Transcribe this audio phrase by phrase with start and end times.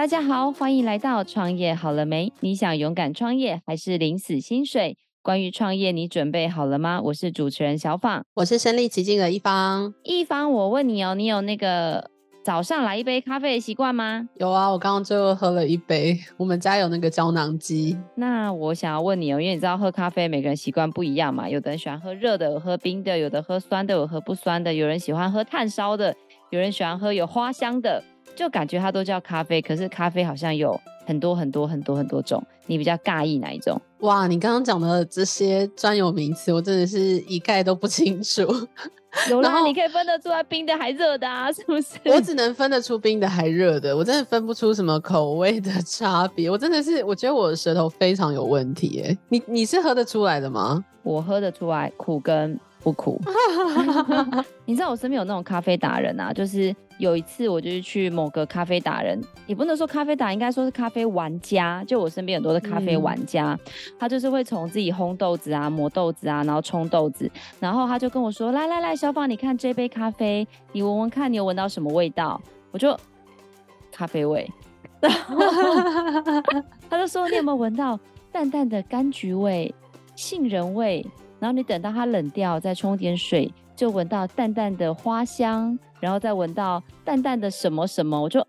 [0.00, 2.32] 大家好，欢迎来到创业好了没？
[2.40, 4.96] 你想勇敢创业还是领死薪水？
[5.20, 7.02] 关于创业，你准备好了吗？
[7.04, 9.92] 我是主持人小访，我是身临其境的一方。
[10.02, 12.10] 一方，我问你哦，你有那个
[12.42, 14.26] 早上来一杯咖啡的习惯吗？
[14.38, 16.18] 有啊，我刚刚最后喝了一杯。
[16.38, 17.94] 我们家有那个胶囊机。
[18.14, 26.16] 那我想要问你哦，因为你知道喝咖啡每个人习惯不一样嘛，有的人喜欢喝热的，有喝冰的，有的喝酸的，有喝不酸的，有人喜欢喝炭烧的，
[26.48, 28.02] 有人喜欢喝有花香的。
[28.34, 33.80] 就感觉它都叫咖啡，可是咖啡好像有很多很多很多很多种，你比较尬意哪一种？
[34.00, 36.98] 哇，你刚刚讲的这些专有名词，我真的是
[37.28, 38.42] 一概都不清楚。
[39.28, 41.98] 有啦，你可以分得出来冰的还热的啊，是不是？
[42.04, 46.48] 我只能分得出冰的还热的，我真的分不出什么口味的差别。
[46.48, 49.02] 我真的是，我觉得我的舌头非常有问题。
[49.04, 50.84] 哎，你你是喝得出来的吗？
[51.02, 52.58] 我喝得出来，苦跟。
[52.82, 53.20] 不苦，
[54.64, 61.84] 你知道我身边有那种咖啡达人啊，就是有一次我就是去某个咖啡达人，也不能说咖啡达人，应该说是咖啡玩家。
[61.86, 63.58] 就我身边很多的咖啡玩家，嗯、
[63.98, 72.40] 他就是会从自己烘豆子啊、磨豆子啊，然后冲豆子，然后他就跟我说：“来来来，小芳，你看这杯咖啡，你闻闻看，你有闻到什么味道？”
[72.72, 72.96] 我就
[73.92, 74.50] 咖啡味，
[75.00, 75.36] 然 后
[76.88, 78.00] 他就说：“你有没有闻到
[78.32, 79.74] 淡淡的柑橘味、
[80.16, 81.04] 杏仁味？”
[81.40, 88.46] 然后你等到它冷掉，再冲点水，就闻到淡淡的花香，然后再闻到淡淡的什么什么，我就，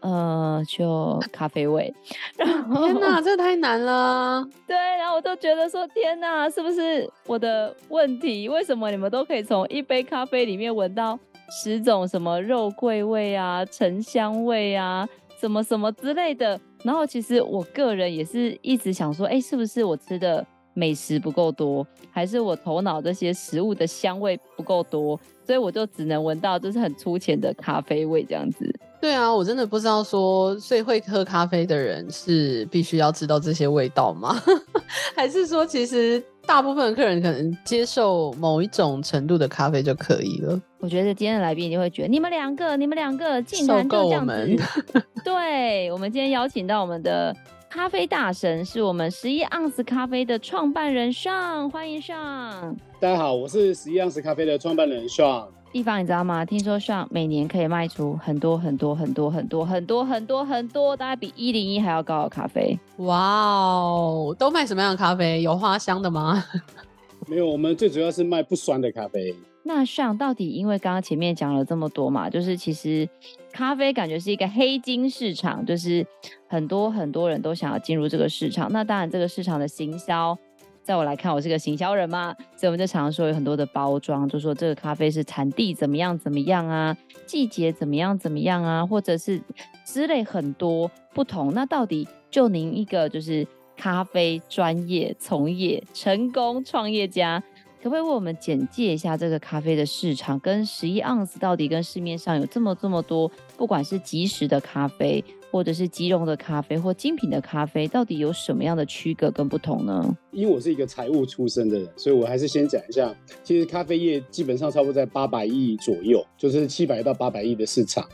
[0.00, 1.94] 呃，就咖啡味。
[2.36, 4.46] 然 后天哪，这太难了。
[4.66, 8.48] 对，然后我都觉得说，天哪，是不是我的问题？
[8.48, 11.18] 为什么你们都可以从一杯咖啡里面闻到
[11.48, 16.60] 十种什么肉桂味啊、沉香味啊、什么什么之类的？
[16.82, 20.44] 然后其实我个人也是一直想说，哎，是不是我吃的？
[20.74, 28.70] 美食不够多，还是我头脑这些食物的香味不够多，所以我就只能闻到就是很粗浅的咖啡味这样子。
[29.00, 34.34] 对啊，我真的不知道说，所以会喝咖啡的人是必须要知道这些味道吗？
[35.14, 40.60] 还是说其实大部分的客人可能接受某一种程度的咖啡就可以了？
[40.80, 44.32] 我觉得今天的来宾一定会觉得你们两个，你们两个竟然就这样子。
[44.32, 44.58] 我们
[45.24, 47.34] 对，我们今天邀请到我们的。
[47.74, 52.76] 咖啡大神是我们十一盎司咖啡的创办人 Sean，欢迎 Sean。
[53.00, 55.48] 大家好，我是十一盎司咖啡的创办人 Sean。
[55.72, 56.44] 一方，你知道吗？
[56.44, 62.78] 听说 Sean 每年可以卖出很多很多很多很多很多很多很多，大概比一零一还要高的咖啡。
[62.98, 65.42] 哇哦，都卖什么样的咖啡？
[65.42, 66.44] 有花香的吗？
[67.26, 69.34] 没有，我们最主要是卖不酸的咖啡。
[69.66, 73.08] 那像到底，因为刚刚前面讲了这么多嘛，就是其实
[73.50, 76.06] 咖啡感觉是一个黑金市场，就是
[76.46, 78.70] 很多很多人都想要进入这个市场。
[78.70, 80.36] 那当然，这个市场的行销，
[80.82, 86.94] 在我来看，我是个行销人嘛，所以我们就常常说有很多的包装，就说这个咖啡是产地怎么样怎么样啊，
[87.24, 89.40] 季节怎么样怎么样啊，或者是
[89.86, 91.54] 之类很多不同。
[91.54, 93.46] 那到底就您一个就是
[93.78, 97.42] 咖啡专业从业成功创业家。
[97.84, 100.40] 可不可以为我们简介一下这个咖啡的市场？
[100.40, 110.16] 跟十一盎司到底跟市面上有这么这么多，不管是即食的咖啡，或者是即溶的咖啡，或精品的咖啡，到底有什么样的区隔跟不同呢？
[110.30, 118.08] 因为我是一个财务出身的人，所以我还是先讲一下，其实咖啡业基本上差不多在八百亿左右，就是七百到八百亿的市场。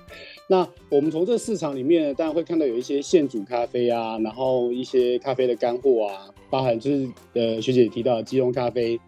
[0.49, 8.99] 那我们从这个市场里面，当然会看到有一些现煮咖啡啊，然后一些咖啡的干货啊，包含就是呃学姐提到的即溶咖啡。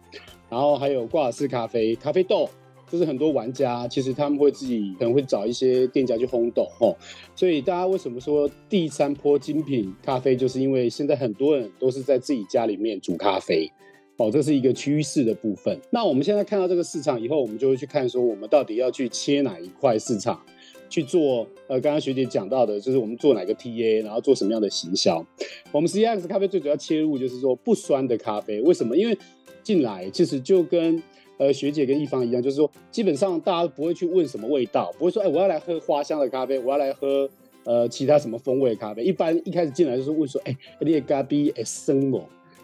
[0.53, 2.47] 然后还有挂耳式咖啡、咖啡豆，
[2.87, 6.95] 就是很多玩家其实他们会自己可能会找一些店家去烘豆哦。
[7.35, 13.67] 所以大家为什么说第三波精品咖啡，就是因为现在很多人都是在自己家里面煮咖啡
[14.17, 15.75] 哦，这是一个趋势的部分。
[15.89, 20.39] 那我们现在看到这个市场以后，我们就会去看说，我们到底要去切哪一块市场
[20.87, 21.47] 去做？
[21.67, 25.25] 呃，刚刚学姐讲到的，就是我们做哪个 TA，然后做什么样的行销。
[25.71, 28.95] 我们十一盎司咖啡最主要切入就是说不酸的咖啡，为什么？
[28.95, 29.17] 因为
[29.63, 31.01] 进来其实就跟
[31.37, 37.29] 呃学姐跟一方一样，就是说基本上大家不会去问什么味道，不会说哎、我要来喝花香的咖啡，我要来喝
[37.63, 39.03] 呃其他什么风味的咖啡。
[39.03, 42.21] 一般一开始进来就是问说哎，你的咖啡会酸哦。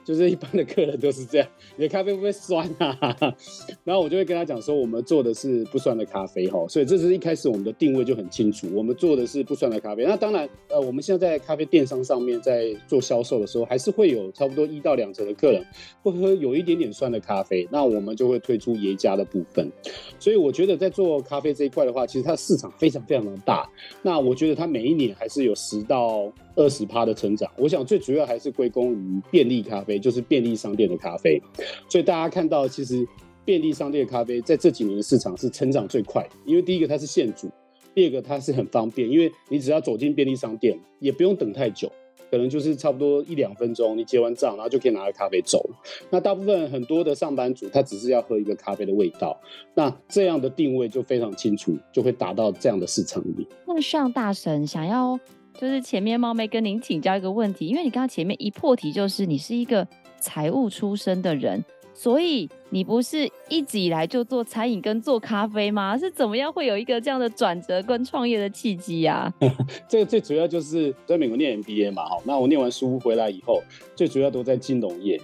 [0.10, 1.48] 就是一般的客人都是这样，
[1.78, 3.16] 你的咖啡会不会酸啊？
[3.86, 10.06] 然后我就会跟他讲说，我们做的是不酸的咖啡哈，所以这是一开始我们的定位就很清楚，我们做的是不酸的咖啡。
[10.06, 15.64] 那当然，呃，我们现在在咖啡电商上面在做销售的时候，还是会有差不多一到两成的客人
[16.02, 19.72] 会喝有一点点酸的咖啡，那我们就会推出椰加的部分。
[20.18, 23.70] 所以我觉得在做咖啡这一块的话，其实它的市场非常非常的大。
[24.02, 27.52] 那我觉得它每一年还是有十到二十趴的成长。
[27.58, 29.90] 我想最主要还是归功于便利咖啡。
[30.00, 31.42] 就是便利商店的咖啡，
[31.90, 33.06] 所以大家看到，其实
[33.44, 37.50] 便利商店的咖啡在这几年的市场是成长最快，因为第一个它是现煮，
[37.94, 41.92] 第二个它是很方便，因为你只要走进便利商店，也不用等太久。
[42.32, 45.76] 可能就是差不多一两分钟，你结完账，然后就可以拿着咖啡走了。
[46.12, 49.36] 那大部分很多的上班族，他只是要喝一个咖啡的味道。
[49.74, 53.48] 那这样的定位就非常清楚，就会达到这样的市场里。
[53.66, 55.20] 那么像大神想要，
[55.60, 59.86] 就是前面冒昧跟您请教一个问题，因为你刚刚前面一破题就是你是一个
[60.18, 61.62] 财务出身的人。
[61.94, 65.98] 所以你不是一直以来就做餐饮跟做咖啡吗？
[65.98, 69.30] 是怎么样会有一个这样的转折跟创业的契机呀？
[69.86, 73.62] 这个最主要就是在美国念 MBA 嘛，好，那我念完书回来以后，
[73.98, 75.20] 最主要都在金融业。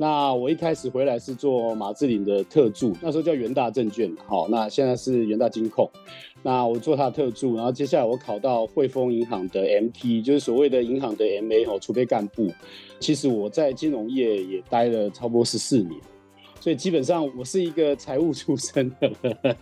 [0.00, 5.86] 那我一开始回来是做马志林的特助，那时候叫元大证券，好，那现在是元大金控。
[6.42, 12.50] 那我做他的特助，然后接下来我考到汇丰银行的 MT，就是所谓的银行的 MA 哦，储备干部。
[12.98, 16.00] 其实我在金融业也待了差不多十四年。
[16.60, 19.10] 所以基本上我是一个财务出身的，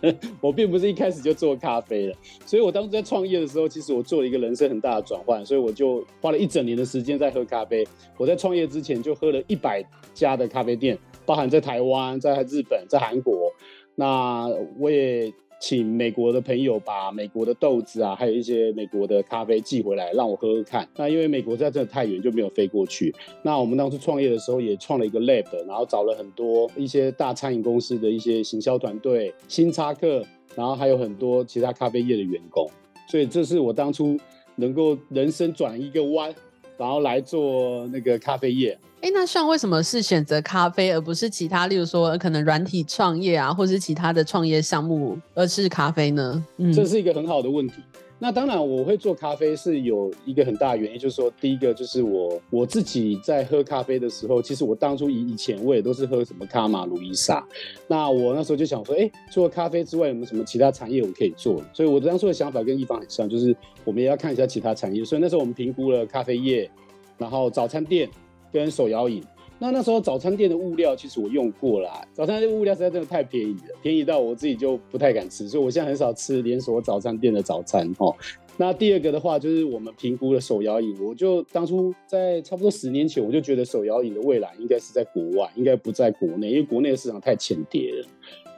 [0.41, 2.15] 我并不是一开始就做咖啡的。
[2.45, 7.87] 所以我当初在创业的时候，其实我做了一个人生很大的转换，所以我就花了一整年的时间在喝咖啡。
[8.17, 13.51] 我在创业之前就喝了一百家的咖啡店，包含在台湾、在日本、在韩国。
[13.95, 14.47] 那
[14.77, 15.33] 我也。
[15.59, 20.87] 请美国的朋友把美国的豆子啊，还有一些美国的咖啡寄回来，让我喝喝看。
[20.95, 23.13] 那因为美国在这太远，就没有飞过去。
[23.43, 30.23] 那我们当初创业的时候，也创了一个 lab，然后找了很多一些大餐饮公司的一些行销团队、星巴克，
[30.55, 32.65] 然后还有很多其他咖啡业的员工。
[33.09, 34.17] 所以这是我当初
[34.55, 36.33] 能够人生转一个弯，
[36.79, 38.77] 然后来做那个咖啡业。
[39.01, 41.67] 哎，那像为什么是选择咖啡，而不是其他？
[41.67, 46.45] 例如说，可能软体创业啊，或是其他的创业项目，而是咖啡呢？
[46.55, 47.75] 嗯，这是一个很好的问题。
[48.19, 57.41] 那当然，我会做咖啡是有一个很大的原因，就是说，第一个就是我我自己在喝咖啡的时候，其实我当初以以前我也都是喝什么卡玛、路易莎。
[57.87, 61.63] 那我那时候就想说，哎，除了咖啡之外，有没有什么其他产业我可以做？
[61.73, 63.55] 所以我当初的想法跟一方很像，就是
[63.85, 65.03] 我们也要看一下其他产业。
[65.05, 66.69] 所以那时候我们评估了咖啡业，
[67.17, 68.09] 然后早餐店。
[68.51, 69.23] 跟手摇饮，
[69.61, 78.15] 那那时候早餐店的物料其实我用过啦，早餐店物料实在真的太便宜了，便宜到我自己就不太敢吃，所以我现在很少吃连锁早餐店的早餐哦。
[78.55, 88.07] 那第二个的话就是我们评估了手摇饮，我就当初在差不多十年前，我就觉得手摇饮的未来应该是在国外，应该不在国内，因为国内的市场太浅碟了。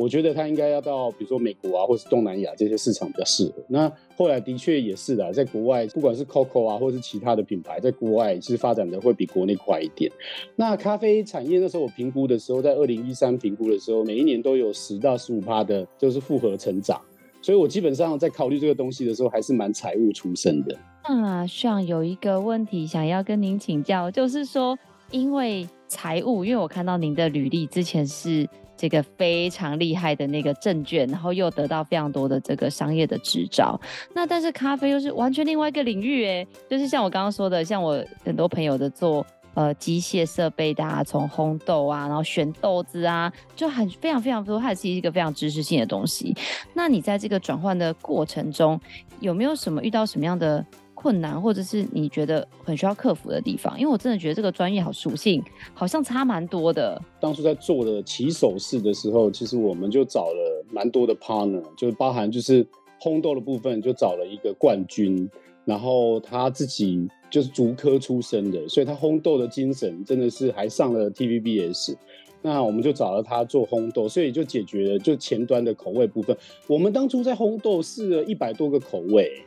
[0.01, 3.63] 我觉得它应该要到，比如说美国啊，或是东南亚这些市场比较适合。
[3.67, 10.11] 那后来的确也是的，在国外，不管是 Coco 啊，或是其他的品牌，在国外其实发展的会比国内快一点。
[10.55, 16.99] 那咖啡产业那时候我评估的时候，在二零一三评估的时候，每一年都有十到十五趴的，就是复合成长。
[17.39, 20.75] 所以我基本上在考虑这个东西的时候，还是蛮财务出身的。
[21.07, 24.77] 那像有一个问题想要跟您请教，就是说，
[25.11, 28.49] 因为财务，因为我看到您的履历之前是。
[28.81, 33.79] 这个非常厉害的那个证券，然后又得到非常多的这个商业的执照。
[34.11, 39.23] 那但是咖啡又是完全另外一个领域，哎，就是像我刚刚说的，像我很多朋友的做
[39.53, 46.35] 呃机械设备的啊，从烘豆啊，然后选豆子啊，就很非常非常多，它也是一个非常知识性的东西。
[46.73, 48.81] 那你在这个转换的过程中，
[49.19, 50.65] 有没有什么遇到什么样的？
[51.01, 55.43] 困难，或者是你觉得很需要克服的地方，因为我真的觉得这个专业好属性
[55.73, 57.01] 好像差蛮多的。
[57.19, 62.63] 当初在做的起手式的时候，其实我们就找了蛮多的 partner，就是包含就是
[63.01, 65.27] 烘豆的部分，就找了一个冠军，
[65.65, 71.95] 然后他自己就是竹科出身的，所以他烘豆的精神真的是还上了 TVBS。
[72.43, 76.37] 那我们就找了他做烘豆，所以就解决了就前端的口味部分。
[76.67, 79.43] 我们当初在烘豆试了一百多个口味。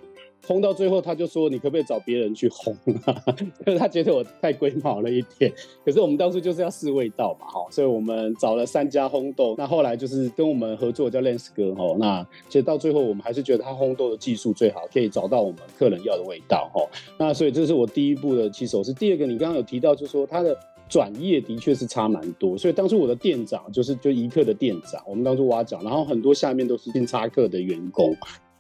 [0.47, 2.75] 烘到最后，他就说：“你可不可以找别人去烘
[3.05, 3.23] 啊？”
[3.67, 5.53] 因为他觉得我太龟毛了一点。
[5.85, 9.55] 可是我们当初就是要试味道嘛，哈，所以我们找了三家烘豆。
[9.57, 11.97] 那后来就是跟我们合作叫 Lens 哥，哈。
[11.99, 16.87] 那其实到最后，我们还是觉得他烘豆的技术最好，可以找到我们客人要的味道，哈。
[17.19, 18.93] 那所以这是我第一步的起手式。
[18.93, 20.57] 第二个，你刚刚有提到，就是说他的
[20.89, 22.59] 转业的确是差蛮多。
[22.59, 28.15] 所以当初我的店长就是就一客的店长，我们当初挖角，然后很多下面都是星巴克的员工。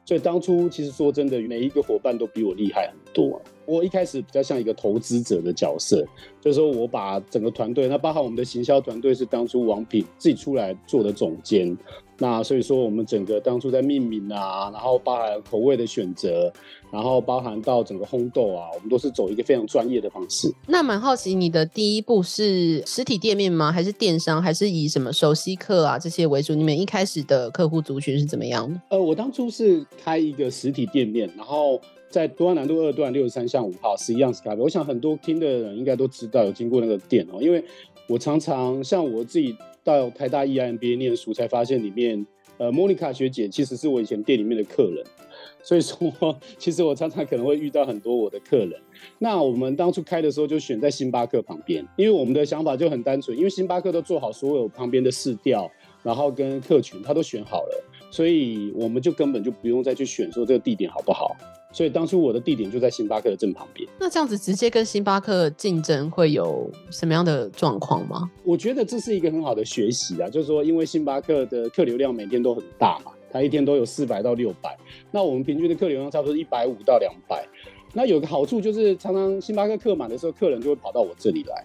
[0.05, 3.41] 所以当初其实说真的，每一个伙伴都比我厉害很多。
[3.67, 6.05] 我一开始比较像一个投资者的角色，
[6.41, 11.77] 就是说我把整个团队，那包含我们的行销团队是当初王品自己出来做的总监。
[12.17, 16.53] 那所以说，我们整个当初在命名啊，然后包含口味的选择，
[16.93, 20.49] 然后包含到整个烘豆啊，我们都是走一个非常专业的方式。
[20.69, 23.73] 那蛮好奇，你的第一步是实体店面吗？
[23.73, 24.41] 还是电商？
[24.41, 26.55] 还是以什么熟悉客啊这些为主？
[26.55, 28.81] 你们一开始的客户族群是怎么样的？
[28.91, 31.81] 呃，我当初是开一个实体店面，然后
[32.15, 34.63] 在多安南路二段六十三巷五号十一样式咖啡。
[34.63, 37.63] 我想很多听的人应该都知道有经过那个店哦，因为
[38.07, 39.57] 我常常像我自己。
[39.85, 45.05] 到台大 EMBA 念书，才发现里面呃，莫妮卡学姐其实是我以前店里面的客人，
[45.63, 48.73] 所以说其实我常常可能会遇到很多我的客人。
[49.19, 55.71] 那我们当初开的时候就选在星巴克旁边，因为我们的想法就很单纯，因为星巴克都做好所有旁边的市调，
[56.03, 61.37] 然后跟客群他都选好了，所以我们就根本就不用再去选说这个地点好不好。
[61.75, 63.87] 所以当初我的地点就在星巴克的正旁边。
[63.99, 68.31] 那这样子直接跟星巴克竞争会有什么样的状况吗？
[68.45, 74.79] 我觉得这是一个很好的学习啊，就是说，因为星巴克的客流量每天都很大嘛，它一天都有四百到六百，
[75.11, 77.45] 那我们平均的客流量差不多一百五到两百。
[77.93, 81.65] 那有个好处就是，常常星巴克客满的时候，客人就会跑到我这里来。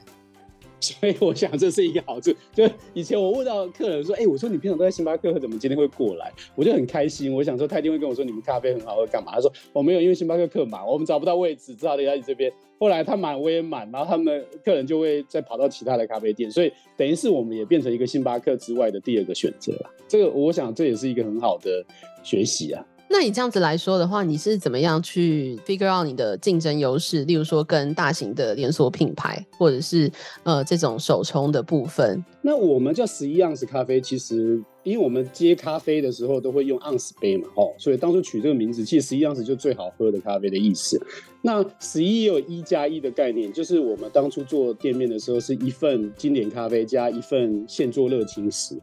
[0.79, 2.33] 所以我想这是一个好处。
[2.53, 7.33] 就以前我问到客人说：“哎、我说你平常都在星巴克，怎么今天会过来？”我就很开心。
[7.33, 19.89] 我想说他一定会跟我说：“你们咖啡很好喝，干嘛？”他说：“我没有，因为星巴克客满，我们找不到位置，只好留在你这边。”后来他满，我也满，然后他们客人就会再跑到其他的咖啡店，所以等于是我们也变成一个星巴克之外的第二个选择了。
[20.07, 21.85] 这个我想这也是一个很好的
[22.23, 22.85] 学习啊。
[23.11, 27.25] 那你这样子来说的话，你是怎么样去 figure out 你的竞争优势？
[27.25, 30.09] 例如说跟大型的连锁品牌，或者是
[30.43, 32.23] 呃这种手冲的部分。
[32.41, 41.01] 那我们叫十一盎司咖啡，其实因为我们接咖啡的时候都会用盎司杯嘛，吼，所以当初取这个名字，其实十一盎司就最好喝的咖啡的意思。
[41.41, 48.75] 那十一有一加一的概念，就是我们当初做店面的时候，是一份经典咖啡加一份现做热轻食，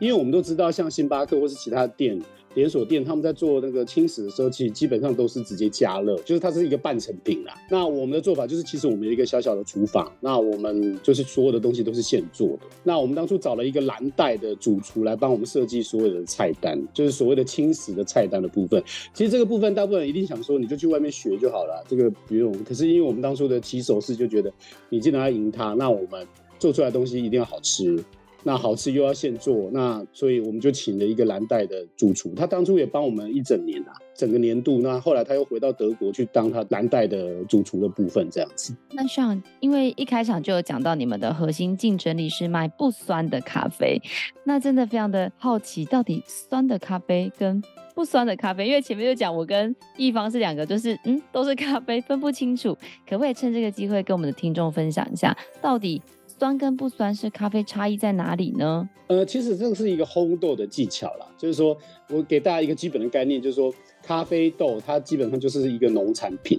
[0.00, 2.18] 因为我们都知道，像星巴克或是其他店。
[2.54, 7.54] 连锁店他们在做那个轻食的时候，其实基本上都是直接加热，就是它是一个半成品啦。
[7.68, 12.60] 那我们的做法就是，其实我们有一个小小的厨房，那我们就是所有的东西都是现做的。
[12.82, 18.82] 那我们当初找了一个蓝带的主厨来帮我们设计所有的菜单，就是所谓的轻食的菜单的部分。
[19.12, 22.52] 其实这个部分大部分人一定想说，你就去外面学就好了，这个不用。
[22.64, 24.52] 可是因为我们当初的起手式就觉得，
[24.88, 26.26] 你既然要赢他，那我们
[26.58, 28.02] 做出来的东西一定要好吃。
[28.44, 34.80] 那好吃又要现做，那所以我们就请了一个蓝带的主厨，他当初也帮我们一整年啊，整个年度。
[34.82, 38.76] 那后来他又回到德国去当他蓝带的主厨的部分，这样子。
[38.92, 43.98] 那像因为一开场就有讲到你们的核心竞争力是卖不酸的咖啡，
[44.44, 47.62] 那真的非常的好奇，到底酸的咖啡跟
[47.94, 52.76] 不酸的咖啡，因为前面就讲我跟一方是两个，就是嗯都是咖啡，分不清楚，
[53.08, 56.02] 可不可以趁这个机会跟我们的听众分享一下，到底？
[56.38, 58.88] 酸跟不酸是咖啡差异在哪里呢？
[59.06, 61.76] 呃，其实这是一个烘豆的技巧啦，就是说
[62.10, 63.72] 我给大家一个基本的概念，就是说
[64.02, 66.58] 咖啡豆它基本上就是一个农产品，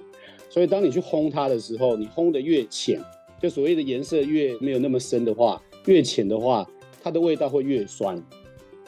[0.50, 3.02] 所以当你去烘它的时候，你烘得越浅，
[3.42, 6.66] 就所谓的颜色越没有那么深的话，越浅的话，
[7.04, 8.16] 它的味道会越酸，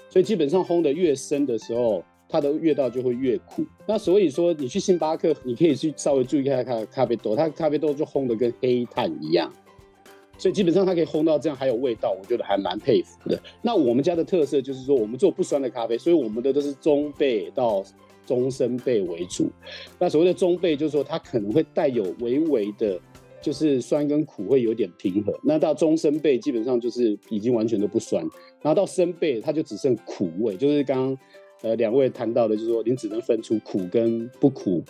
[0.09, 3.65] 所以基本上烘得越深的时候，它的味道就会越苦。
[3.85, 9.51] 那所以说你去星巴克，你可以去稍微注意一下它的咖啡豆，它咖啡豆就烘得跟黑炭一样。
[10.37, 13.39] 所以基本上它可以烘到这样还有味道，我觉得还蛮佩服的。
[13.61, 17.83] 那我们家的特色就是说，我们做不酸的咖啡，所以我们的都是中焙到
[18.25, 19.49] 中深焙为主。
[19.97, 22.99] 那所谓的中焙，就是说它可能会带有微微的，
[23.41, 25.33] 就是酸跟苦会有点平衡。
[25.43, 28.21] 那到中深焙基本上就是已经完全都不酸，
[28.61, 31.17] 然后到深焙它就只剩苦味，就是刚刚
[31.61, 34.83] 呃两位谈到的，就是说您只能分出苦跟不苦。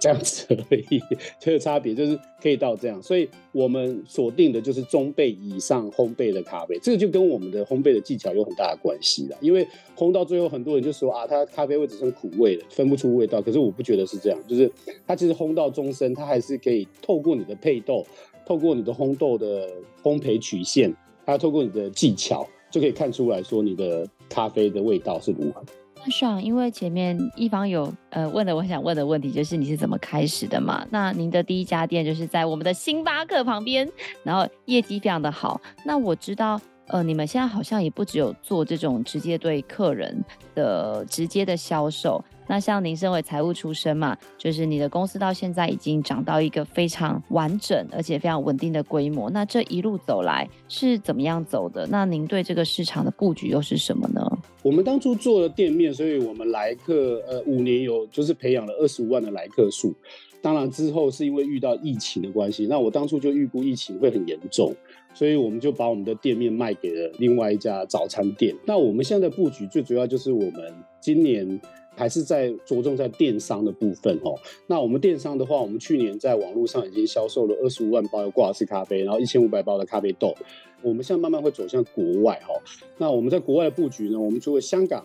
[0.00, 1.00] 这样子而已，
[1.38, 9.36] 这个差别就是可以到这样，所以我们锁定的就是中焙以上烘焙的咖啡，这个就跟我们的烘焙的技巧有很大的关系了。
[9.42, 13.42] 因为烘到最后，很多人就说啊，它咖啡会只剩苦味了，分不出味道。
[13.42, 14.72] 可是我不觉得是这样，就是
[15.06, 18.06] 它其实烘到中深，它还是可以透过你的配豆，
[18.46, 19.68] 透过你的烘豆的
[20.02, 20.90] 烘焙曲线，
[21.26, 25.62] 还有透过你的技巧，就可以看出来说你的咖啡的味道是如何。
[26.02, 30.86] 那爽，因为前面一方有呃问了我想问的问题，就是你是怎么开始的嘛？
[30.90, 33.86] 那您的第一家店就是在我们的星巴克旁边，
[34.22, 35.60] 然后业绩非常的好。
[35.84, 42.24] 那我知道，呃，你们现在好像也不只有做这种直接对客人的直接的销售。
[42.46, 49.30] 那像您身为财务出身嘛，就是你的公司到现在已经长到一个非常完整而且非常稳定的规模。
[49.30, 51.86] 那这一路走来是怎么样走的？
[51.86, 54.29] 那您对这个市场的布局又是什么呢？
[54.62, 59.94] 我们当初做了店面，所以我们来客呃五年有就是培养了二十五万的来客数。
[60.42, 64.74] 当然之后是因为遇到疫情的关系，那我当初就预估疫情会很严重，
[65.14, 68.54] 所以我们就把我们的店面卖给了另外一家早餐店。
[68.66, 71.60] 那我们现在的布局最主要就是我们今年。
[72.00, 74.34] 还是在着重在电商的部分哦。
[74.66, 80.34] 那我们电商的话，我们去年在网络上已经销售了二十五万包的挂式咖啡，然后一千五百包的咖啡豆。
[80.80, 82.54] 我们现在慢慢会走向国外哈。
[82.96, 84.18] 那我们在国外的布局呢？
[84.18, 85.04] 我们除了香港，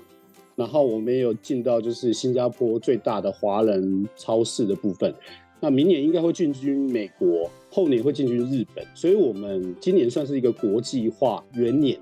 [0.55, 5.13] 然后我们也有进到就是新加坡最大的华人超市的部分。
[5.59, 8.85] 那明年应该会进军美国，后年会进军日本。
[8.95, 11.99] 所以我们今年算是一个国际化元年。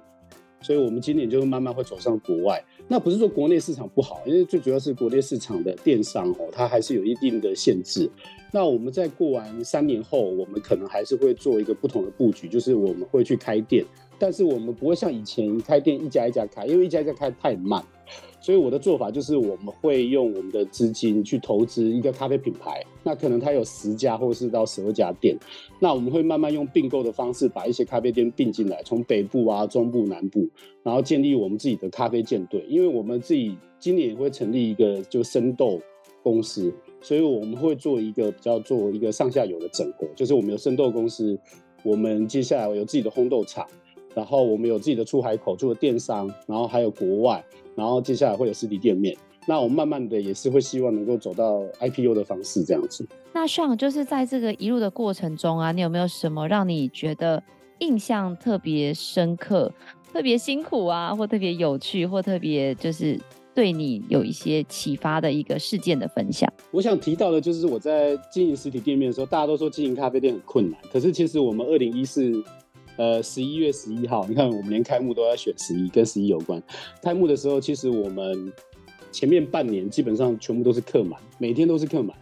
[0.62, 2.64] 所以我们今年就慢慢会走上国外。
[2.88, 8.10] 那不是说国内市场不好，因为最主要是国内市场的电商哦，它还是有一定的限制。
[8.52, 13.84] 那我们在过完三年后，我们可能还是会做一个不同的布局，就是我们会去开店，
[14.20, 17.84] 但是我们不会像以前开店一家一家开，因为一家一家开太慢。
[18.44, 25.34] 所以我的做法就是，我们会用我们的资金去投资一个咖啡品牌，那可能它有十家或者是到十二家店，
[25.80, 30.46] 那我们会慢慢用并购的方式把一些咖啡店并进来，从北部啊、中部、南部，
[30.84, 32.66] 然后建立我们自己的咖啡舰队。
[32.68, 35.80] 因为我们自己今年也会成立一个就生豆
[36.22, 36.70] 公司，
[37.00, 41.40] 所以我们会做一个比较做一个上下游的整合，就是我们有生豆公司，
[41.82, 43.66] 我们接下来有自己的烘豆厂。
[44.16, 47.44] 然后我们有自己的出海口，做电商，然后还有国外，
[47.76, 49.16] 然后接下来会有实体店面。
[49.46, 53.06] 那我们慢慢的也是会希望能够走到 IPO 的方式这样子。
[53.34, 57.44] 那 Sean 就是在这个一路的过程中啊，你有没有什么让你觉得
[57.80, 59.70] 印象特别深刻、
[60.14, 63.20] 特别辛苦啊，或特别有趣，或特别就是
[63.54, 66.50] 对你有一些启发的一个事件的分享？
[66.72, 72.42] 我想提到的就是我在经营实体店面的时候，大家都说经营咖啡店很困难，可是其实我们二零一四。
[72.98, 76.62] 呃，十一月十一号，你看我们连开幕都要选十一，跟十一有关。
[77.02, 78.52] 开幕的时候，其实我们
[79.12, 82.16] 前面半年基本上全部都是客满，每天都是客满。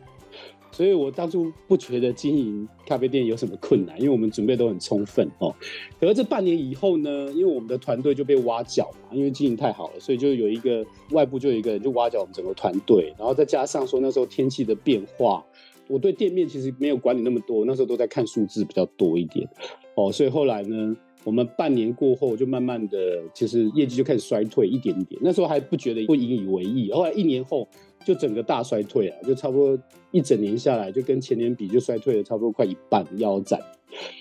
[0.73, 5.53] 所以我当初不觉得经营咖啡店有什么困难，因为我们准备都很充分哦。
[5.99, 15.45] 可是这半年以后呢，因为我们的团队就被挖角嘛，因为经营太好了，所以就有一个外部就有一个人就挖角我们整个团队，然后再加上说那时候天气的变化，
[15.91, 19.47] 我对店面其实没有管理那么多，那时候都在看数字比较多一点。
[19.95, 20.95] 哦，所以后来呢，
[21.25, 22.97] 我们半年过后就慢慢的，
[23.33, 25.19] 其实业绩就开始衰退一点点。
[25.21, 27.67] 那时候还不觉得不引以为意，后来一年后
[28.05, 29.77] 就整个大衰退啊，就差不多
[30.11, 33.59] 一整年下来，就跟前年比就衰退了差不多快一半腰斩。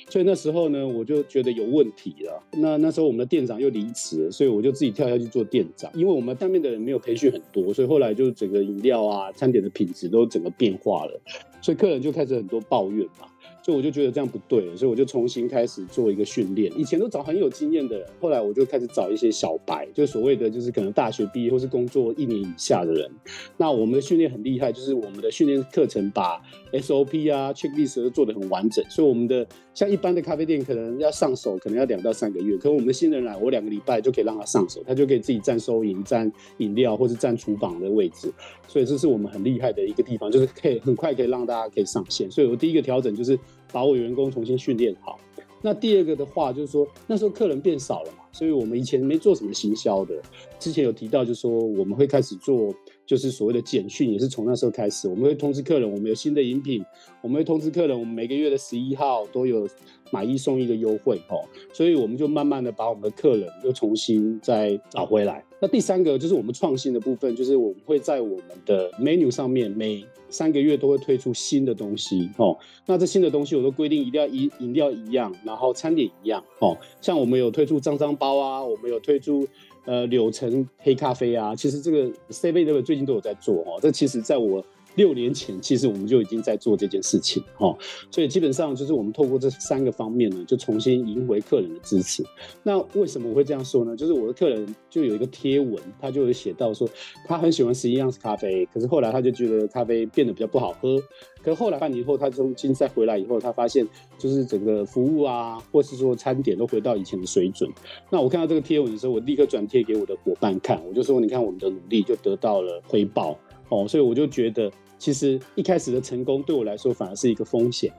[0.08, 2.42] 所以那时候呢，我就觉得有问题了。
[2.54, 5.88] 那那时候我们的店长又离职了，所以我就自己跳下去做店长。
[5.94, 11.20] 因为我们当面的人没有培训很多，所以后来就整个饮料啊、餐点的品质都整个变化了，
[11.62, 13.29] 所以客人就开始很多抱怨嘛。
[13.62, 16.72] 所以我就觉得这样不对，所以我就重新开始做一个训练。
[16.78, 23.10] 以前都找很有经验的人，后来我就开始找一些小白，就所谓的就是可能大学毕业或是工作一年以下的人。
[23.56, 26.40] 那我们的训练很厉害，就是我们的训练课程把
[26.72, 28.84] SOP 啊、checklist 都做得很完整。
[28.88, 32.56] 所以我们的像一般的咖啡店可能要上手，可能要两到三个月。
[32.56, 38.32] 可是我们的新人来，我两个礼拜就可以让他上手，他就可以自己站收银、站饮料或是站厨房的位置。
[38.68, 42.30] 所以这是我们很厉害的一个地方，就是可以很快可以让大家可以上线。
[42.30, 43.38] 所以我第一个调整就是。
[43.72, 45.16] 把我员工重新训练好。
[45.62, 50.20] 那第二个的话，就是说那时候客人变少了嘛，所以我们以前没做什么行销的。
[50.58, 52.74] 之前有提到，就是说我们会开始做，
[53.10, 55.08] 就是所谓的简讯，也是从那时候开始。
[55.08, 56.80] 我们会通知客人，我们有新的饮品，
[57.20, 59.68] 我们会通知客人，我们每个月的十一号都有
[60.12, 61.42] 买一送一的优惠哦。
[61.72, 65.44] 所以我们就慢慢的把我们的客人又重新再找回来。
[65.60, 72.56] 那第三个就是我们创新的部分，就是我们会在我们的 menu 上面每三个月都会推出新的东西哦。
[72.86, 76.78] 那这新的东西我都规定一定要饮饮料一样，然后餐点一样哦。
[77.00, 79.44] 像我们有推出脏脏包啊，我们有推出
[79.84, 81.54] 呃柳橙黑咖啡啊。
[81.54, 83.78] 其实这个 7-Eleven 最近都有在做哦。
[83.80, 84.64] 这其实在我。
[85.00, 87.74] 六年前，其实我们就已经在做这件事情，哦，
[88.10, 92.22] 所以基本上就是我们透过这三个方面呢，就重新赢回客人的支持。
[92.62, 93.96] 那为什么我会这样说呢？
[93.96, 96.86] 就是我的客人就有一个贴文，他就有写到说，
[97.26, 101.00] 他很喜欢十一样咖啡，可是后来他就觉得咖啡变得比较不好喝。
[101.42, 107.70] 可是后来半年后，他重新再回来以后，他发现就是整个服务啊，或是说餐点都回到以前的水准。
[108.10, 113.38] 那我看到这个贴文的时候，我立刻转贴给我的伙伴看，我就说，你看我们的努力就得到了回报。
[113.70, 114.68] 哦，所以我就觉得，
[115.00, 117.92] 其实一开始的成功对我来说反而是一个风险。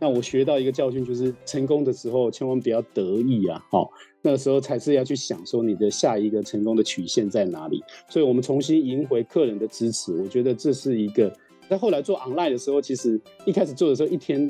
[0.00, 3.64] 那我学到一个教训，就是成功的时候千万不要得意啊！
[3.70, 3.90] 好，
[4.22, 7.82] 那个时候才是要去想说你的下一个成功的曲线在哪里。
[8.08, 11.32] 所以我们重新赢回客人的支持，我觉得这是一个。
[11.68, 14.48] 在后来做 online 的时候，其实一开始做的时候一天。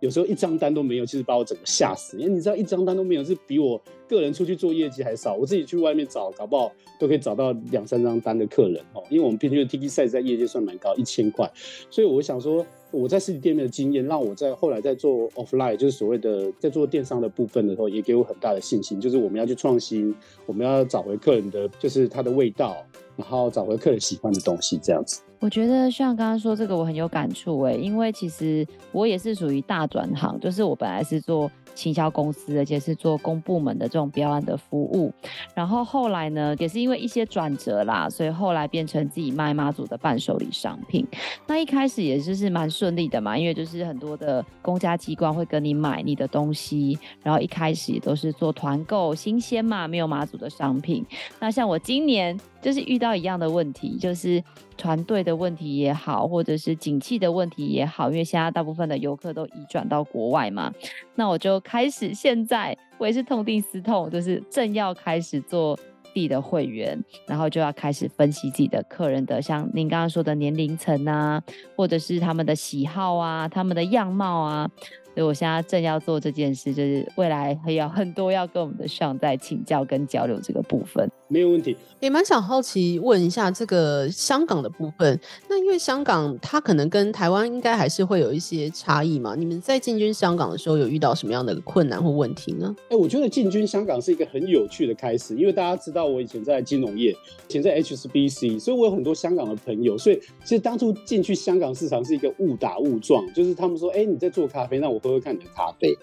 [0.00, 2.18] 有时候一张单都没有，其实把我整个吓死。
[2.18, 5.34] 因为你知道，一张单都没有是比我个人出去做业绩还少。
[5.34, 9.02] 我自己去外面找，搞不好都可以找到两三张单的客人哦。
[9.08, 11.50] 因为我们平均的 TK size 在业界算蛮高，一千块。
[11.90, 12.64] 所以我想说，
[12.96, 18.98] 我在实体店面的经验，让我在后来在做 offline，就是所谓的在做电商的部分的时候，也给我很大的信心。
[18.98, 20.14] 就是我们要去创新，
[20.46, 22.76] 我们要找回客人的，就是他的味道，
[23.16, 25.20] 然后找回客人喜欢的东西，这样子。
[25.40, 35.12] 我觉得像刚刚说这个，我很有感触诶，因为其实我也是属于大转行，就是我本来是做行销公司，而且是做公部门的这种标案的服务。
[35.54, 41.06] 然后后来呢，也是因为一些转折啦，所以后来变成自己卖妈祖的伴手礼商品。
[41.46, 51.04] 那一开始也就是蛮顺利的嘛，因为就是很多的公家机关会跟你买你的东西，然后一开始都是做团购，新鲜嘛，没有妈祖的商品。
[51.38, 54.42] 那像我今年就是遇到一样的问题，就是
[54.76, 60.72] 团队的问题也好，或者是景气的问题也好，因为现在大部分的游客都移转到国外嘛，
[61.14, 71.40] 那我就开始现在我也是痛定思痛，就是正要开始做自己的会员，然后就要开始分析自己的客人的，像您刚刚说的年龄层啊，
[71.76, 74.68] 或者是他们的喜好啊，他们的样貌啊。
[75.16, 81.10] 所以我现在正要做这件事，就是未来还有很多要跟我们的 Sean 在请教跟交流这个部分。
[81.28, 85.18] 没有问题，也蛮想好奇问一下这个香港的部分。
[85.48, 89.34] 那因为香港它可能跟台湾应该还是会有一些差异嘛？
[89.34, 92.72] 你们在进军香港的时候有遇到什么样的困难或问题呢？
[92.82, 99.96] 哎、欸，我觉得进军香港是一个很有趣的开始，因为大家知道我以前在金融业，以前在 HSBC，所以我有很多香港的朋友。
[99.96, 105.96] 所以其实当初进去香港市场是一个误打误撞，就是他们说：“哎、欸，你在做咖啡，那我喝喝看你的咖啡。”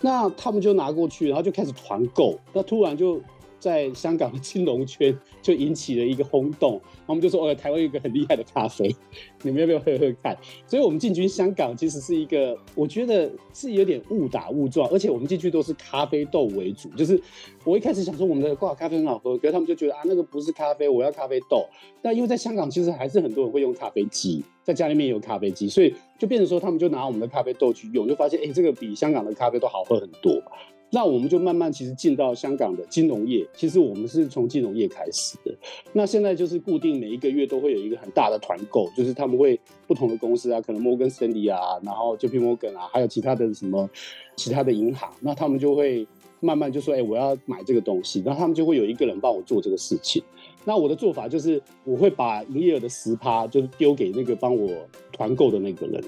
[0.00, 3.20] 那他们就拿过去，然后就开始团购，那突然就。
[3.62, 8.92] 在香港的金融圈就引起了一个轰动，我们就说：“哦，台湾有一个很厉害的咖啡，
[9.42, 16.88] 你们要不要喝喝看？”所以，我们进军香港其实是一个，我觉得是有点误打误撞，而且我们进去都是咖啡豆为主。
[16.96, 17.20] 就是
[17.64, 21.64] 我一开始想说我们的挂咖啡很好喝，可是他们就觉得啊，那个不是咖啡，我要咖啡豆。
[22.02, 30.42] 但因为在香港，其实还是很多人会用咖啡机，在家里面也有咖啡机，所以就变成说他们就拿我们的咖啡豆去用，就发现哎、欸，这个比香港的咖啡都好喝很多。
[30.94, 35.54] 那我们就慢慢其实进到香港的金融业，其实我们是从金融业开始的。
[35.94, 43.88] 那现在就是固定每一个月都会有一个很大的团购，就是他们会不同的公司啊，可能摩根士丹利啊，然后 JP Morgan 啊，还有其他的什么
[44.36, 46.06] 其他的银行，那他们就会
[46.40, 50.22] 慢慢就说，哎、我要买这个东西，然后他们就会有一个人帮我做这个事情。
[50.64, 54.70] 那我的做法就是，我会把营业额的十趴，就是丢给那个帮我
[55.10, 56.04] 团购的那个人。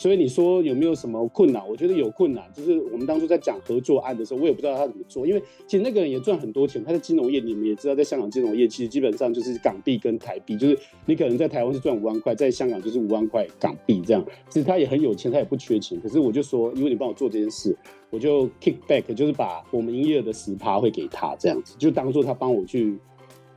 [0.00, 1.62] 所以你说有没有什么困难？
[1.68, 14.24] 我觉得有困难，就是我们当初在讲合作案的时候，我也不知道他怎么做，因为其实那个人也赚很多钱，他在金融业，你们也知道，在香港金融业其实基本上就是港币跟台币，就是你可能在台湾是赚五万块，在香港就是五万块港币这样。
[14.48, 17.76] 其实他也很有钱，他也不缺钱，可是我就说，因为你帮我做这件事，
[18.08, 22.98] 我就 kick back，就是把我们营业额的十趴会给他这样子，就当做他帮我去。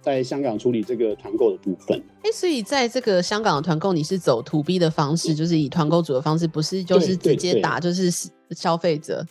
[0.03, 8.11] 在香港处理这个团购的部分，哎、欸，所以在这个香港的团购，你是走 to B 的方式，就是以团购组的方式，不是就是直接打就是
[8.51, 9.25] 消费者。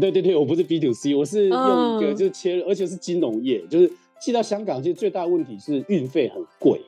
[0.00, 6.80] 对对对，我不是 B to C，我是用一个就是切，而且是金融业，就是寄到香港，其实最大的问题是运费很贵。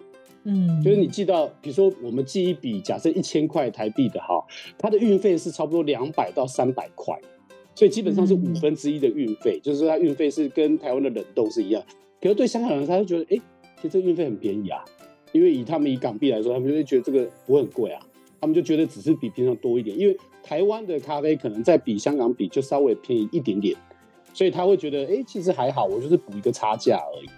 [0.45, 4.45] 嗯，就是你寄到，比如说我们寄一笔，假设一千块台币的哈，
[4.77, 7.19] 它的运费是差不多两百到三百块，
[7.75, 11.83] 所以基本上是五分之一的运费，嗯、就是说它运费是跟台湾的冷冻是一样。
[12.21, 13.43] 可是对香港人，他就觉得，哎、
[13.77, 14.85] 其实这个运费很便宜啊，
[15.33, 18.01] 因为以他们以港币来说，他们就会觉得这个不会很贵啊，
[18.41, 23.77] 他们就觉得只是比平常多一点，因为台湾的咖啡可能在比香港比就稍微便宜一点点，
[24.33, 27.29] 所以他会觉得，哎、其实还好，我就是补一个差价而已。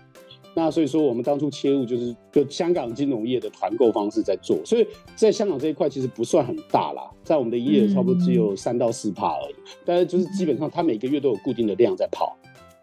[0.53, 12.37] 那所以说，我们当初切入就是就香港金融业的团购方式在做，所以在香港这一块其实不算很大啦，在我们的营业额差不多只有三到四趴而已，但是就是基本上他每个月都有固定的量在跑。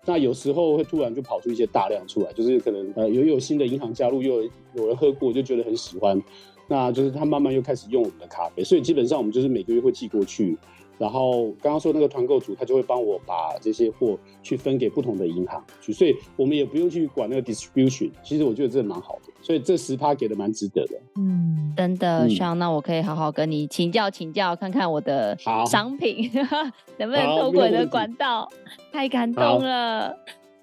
[0.08, 6.20] 那有时候会突然就跑出一些大量出来，就是可能呃有有新的银行加入，又有，有人喝过就觉得很喜欢，
[6.68, 10.58] 那就是他慢慢又开始用我们的咖啡，所以基本上我们就是每个月会寄过去。
[10.98, 18.10] 然后刚刚说那个团购组，他就会帮我把这些货去分给不同的银行去，所以我们也不用去管那个 distribution。
[18.24, 21.00] 其实我觉得这蛮好的，所以这十趴给的蛮值得的。
[21.16, 25.38] 嗯，真的，Sean，那我可以好好跟你请教请教，看看我的
[25.70, 26.32] 商品
[26.98, 28.50] 能不能透过你的管道，
[28.92, 30.18] 太感动了。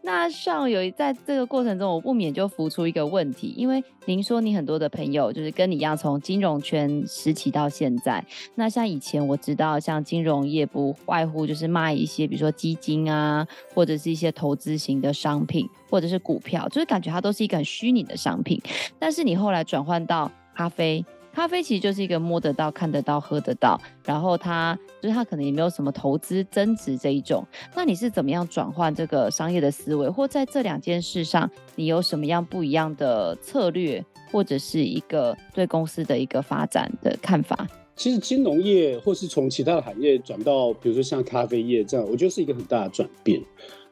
[0.06, 8.22] 那像有在这个过程中，我不免就浮出一个问题，因为您说你很多的朋友就是跟你一样从金融圈时期到现在，
[8.54, 18.60] 那像以前我知道，像金融业不外乎就是卖一些，比如说基金啊，或者是一些投资型的商品，或者是股票，就是感觉它都是一个很虚拟的商品。
[18.98, 21.02] 但是你后来转换到咖啡。
[21.34, 27.44] 咖啡其实就是一个摸得到、看得到、喝得到，然后它就是它可能也没有什么投资增值这一种。
[27.74, 37.66] 那你是怎么样转换这个商业的思维，或在这两件事上，你有什么样不一样的策略，或者是一个对公司的一个发展的看法？
[37.96, 43.42] 其实金融业或是从其他的行业转到，比如说像咖啡业这样，我觉得是一个很大的转变。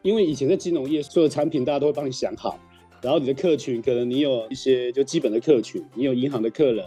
[0.03, 2.57] 因为以前在金融业，所有产品大家都会帮你想好，
[3.01, 6.85] 然后你的客群可能你有一些就基本的客群，你有银行的客人。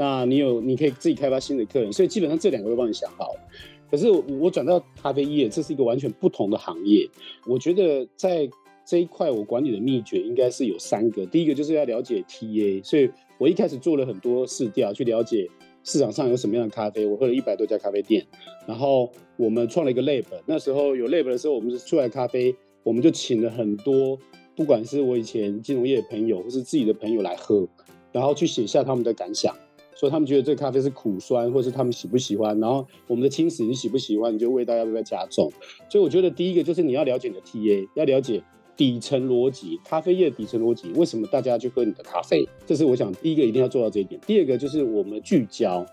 [0.00, 3.34] 那你有，你可以自己开发新的客人，所以基本上这两个都帮你想好。
[3.90, 7.06] 可是我转到咖啡业，这是一个完全不同的行业。
[7.46, 8.48] 我觉得在
[8.82, 11.26] 这一块，我管理的秘诀应该是有三个。
[11.26, 15.46] 第一个就是要了解 TA，所以我一开始做了很多试调，去了解
[15.84, 17.04] 市场上有什么样的咖啡。
[17.04, 18.26] 我喝了一百多家咖啡店，
[18.66, 20.24] 然后我们创了一个 lab。
[20.46, 24.18] 那时候有 lab 的时候，我们是出来咖啡，我们就请了很多，
[24.56, 27.68] 不管是我以前金融业的朋友，或是自己的朋友来喝，
[28.12, 29.54] 然后去写下他们的感想，
[30.00, 32.58] 所以他们觉得这个咖啡是苦酸，或是他们喜不喜欢。
[32.58, 34.32] 然后我们的轻食你喜不喜欢？
[34.32, 35.52] 你觉得味道要不要加重？
[35.90, 38.42] 所以我觉得第一个就是你要了解你的 TA，要了解。
[38.76, 42.48] 底层逻辑，咖啡业的底层逻辑，为什么大家去喝你的咖啡？
[42.64, 44.18] 这是我想第一个一定要做到这一点。
[44.26, 45.84] 第二个就是我们聚焦，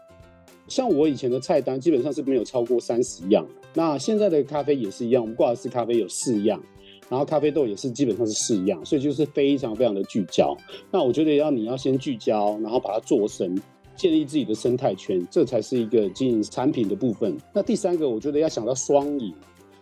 [0.70, 6.64] 像我以前的菜单基本上是没有超过三十样，那现在的咖啡也是一样，我们挂的是咖啡有四样，
[7.10, 10.56] 然后咖啡豆也是基本上是四样，所以就是非常非常的聚焦。
[10.90, 13.54] 那我觉得要你要先聚焦，然后把它做深，
[13.98, 17.36] 建立自己的生态圈，这才是一个经营产品的部分。
[17.54, 19.34] 那第三个，我觉得要想到双赢。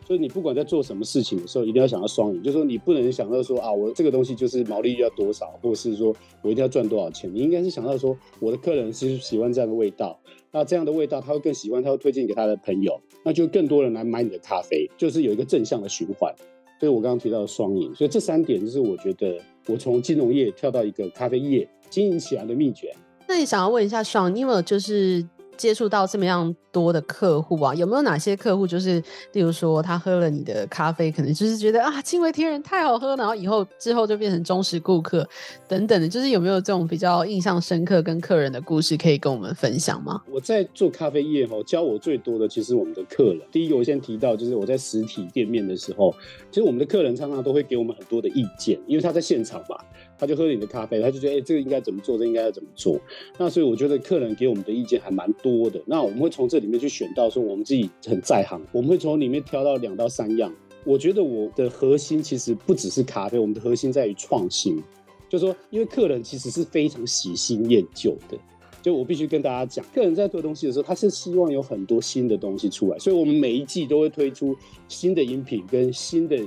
[0.08, 7.28] 所以你不管在做什么事情的时候，一定要想到双赢，就是说你不能想到说啊，我这个东西就是毛利率要多少，或者是说我一定要赚多少钱。
[7.34, 10.20] 你应该是想到说，我的客人是喜欢这样的味道，
[10.52, 16.32] 那这样的味道他会更喜欢，他会推荐给他的朋友，那就更多人来买你的咖啡，就是有一个正向的循环。
[16.80, 22.94] 所以我刚刚提到的双赢，所以这三点就是我觉得我从金融业跳到一个咖啡业经营起来的秘诀。
[23.28, 25.26] 那你想要问一下爽你有没有就是
[25.58, 35.26] 接触到这么样多的客户啊，有没有哪些客户就是，例如说他喝了你的咖啡，可能就是觉得啊，惊为天人，太好喝，然后以后之后就变成忠实顾客
[35.66, 40.22] 等等的，就是有没有这种比较印象深刻跟客人的故事可以跟我们分享吗？
[40.30, 43.40] 我在做咖啡业哈，教我最多的其实我们的客人。
[43.50, 46.14] 第一个我先提到，就是我在实体店面的时候，
[46.52, 49.78] 其实我们的客人常常都会给我们很多的意见，因为他在现场嘛，
[50.20, 53.00] 他就喝你的咖啡，他就觉得哎、欸，这个应该怎么做，这、应该要怎么做。
[53.38, 55.82] 那所以我觉得客人给我们的意见还蛮多的。
[55.86, 57.46] 那我们会从这里面去选到说。
[57.46, 60.52] 我们自己很在行，我们会从里面挑到两到三样。
[60.84, 64.82] 我觉得我的核心其实不只是咖啡，我们的核心在于创新。
[65.30, 68.38] 就是说，因为客人其实是非常喜新厌旧的，
[68.82, 74.56] 就我必须跟大家讲，客人在做东西的时候，他是希望有很多新的东西出来，所以我们每一季都会推出
[74.88, 76.40] 新的饮品跟新的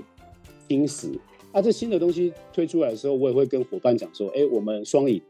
[0.69, 1.11] 轻食。
[1.53, 5.21] 啊，这新的东西推出来的时候，我也会跟伙伴讲说，哎，我们双赢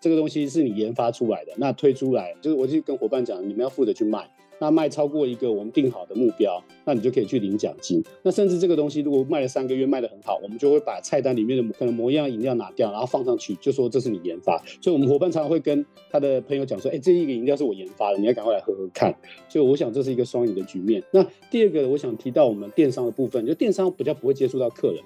[0.00, 4.28] 这个东西是你研发出来的，那推出来就是我就跟伙伴讲，你们要负责去卖。
[4.58, 8.00] 那卖超过一个我们定好的目标，那你就可以去领奖金。
[8.22, 14.62] 那甚至这个东西如果卖了三个月卖得很好，我们就会把菜单里面的可能某样饮料拿掉，然后放上去，就说这是你研发。
[14.80, 19.12] 所以我们伙伴常常会跟他的朋友讲说，哎、这一个饮料是我研发的，你要赶快来喝喝看。
[19.48, 21.02] 所以我想这是一个双赢的局面。
[21.10, 25.02] 那第二个我想提到我们电商的部分，就电商比较不会接触到客人，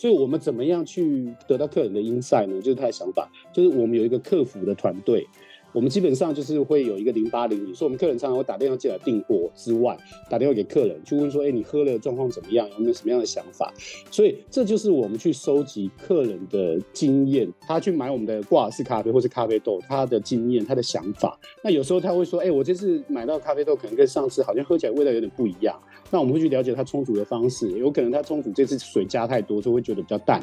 [0.00, 2.58] 所以我们怎么样去得到客人的 insight 呢？
[2.62, 5.26] 就是他的想法，就是我们有一个客服的团队。
[5.72, 9.96] 我们基本上就是会有一个零八零零，所以我们客人常常会打电话进来订货之外，
[10.28, 12.68] 打电话给客人去问说，哎，你喝了状况怎么样？
[12.70, 13.72] 有没有什么样的想法？
[14.10, 21.38] 所以这就是我们去收集客人的经验，他去买我们的挂式咖啡或是咖啡豆，他的经验、他的想法。
[21.62, 25.80] 那有时候他会说，哎，我这次买到咖啡豆可能跟上次好像喝起来味道有点不一样。
[26.10, 30.42] 那我们会去了解它冲煮的方式，有可能它冲煮这次水加太多，所以会觉得比较淡。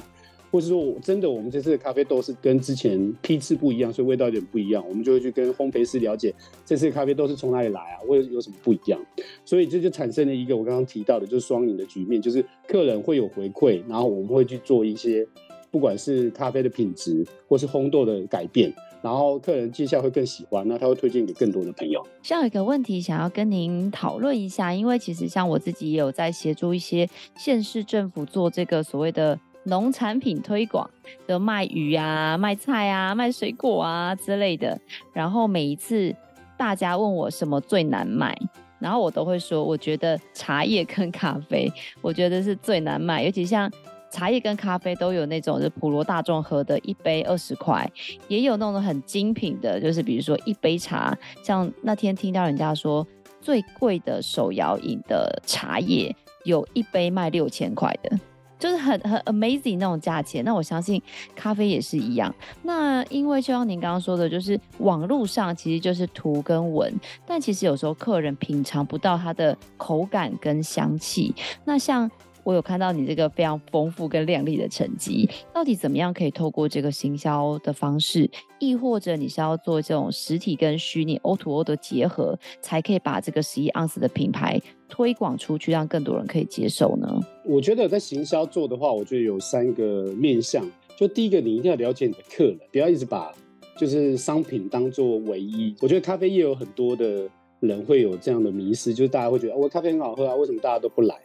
[0.49, 4.81] 或是说，我真的，我们这次的咖啡豆是跟之前批次不一样，所以味道有点不一样。
[4.87, 6.33] 我们就会去跟烘焙师了解，
[6.65, 8.97] 这次咖啡豆是从哪里来啊，或者有什么不一样。
[9.43, 15.27] 所以这就产生了一个我刚刚提到的，就是双赢的局面，就是客人会有回馈，然后我们会去做一些，
[15.69, 18.73] 不管是咖啡的品质，或是烘豆的改变，
[19.07, 22.05] 然后客人接下来会更喜欢，那他会推荐给更多的朋友。
[22.21, 29.39] 像有一个问题想要跟您讨论一下，因为其实像我自己也有在协助一些县市政府做这个所谓的。
[29.63, 30.89] 农产品推广，
[31.27, 34.79] 就卖鱼啊、卖菜啊、卖水果啊之类的。
[35.11, 36.15] 然后每一次
[36.55, 38.33] 大家问我什么最难卖，
[38.79, 41.69] 然后我都会说，我觉得茶叶跟咖啡，
[42.01, 43.21] 我觉得是最难卖。
[43.25, 43.69] 尤其像
[44.11, 47.89] 茶叶跟咖啡都有那种是普罗大众喝的，一杯二十块，
[48.27, 53.05] 也有那种很精品的，就是比如说一杯茶，像那天听到人家说
[53.41, 58.17] 最贵的手摇饮的茶叶，有一杯卖六千块的。
[58.59, 60.99] 就是很很 amazing 那种价钱，那我相信
[61.35, 62.33] 咖啡也是一样。
[62.63, 66.91] 那因为就像您刚刚说的，就是网络上其实就是图跟文，
[67.23, 71.35] 但其实有时候客人品尝不到它的口感跟香气。
[71.65, 72.09] 那像
[72.47, 84.57] 我有看到你这个非常丰富跟亮丽的成绩，到底怎么样可以透过这个行销的方式，亦或者你是要做这种实体跟虚拟 O to O 的结合，才可以把这个十一盎司的品牌
[84.87, 87.19] 推广出去，让更多人可以接受呢？
[87.43, 90.65] 我觉得在行销做的话，我觉得有三个面向。
[90.97, 93.33] 就第一个，你一定要了解你的客人，不要一直把
[93.77, 95.75] 就是商品当做唯一。
[95.81, 97.29] 我觉得咖啡业有很多的
[97.59, 101.15] 人会有这样的迷思，就是大家会觉得，我、咖啡很好喝啊，为什么大家都不来？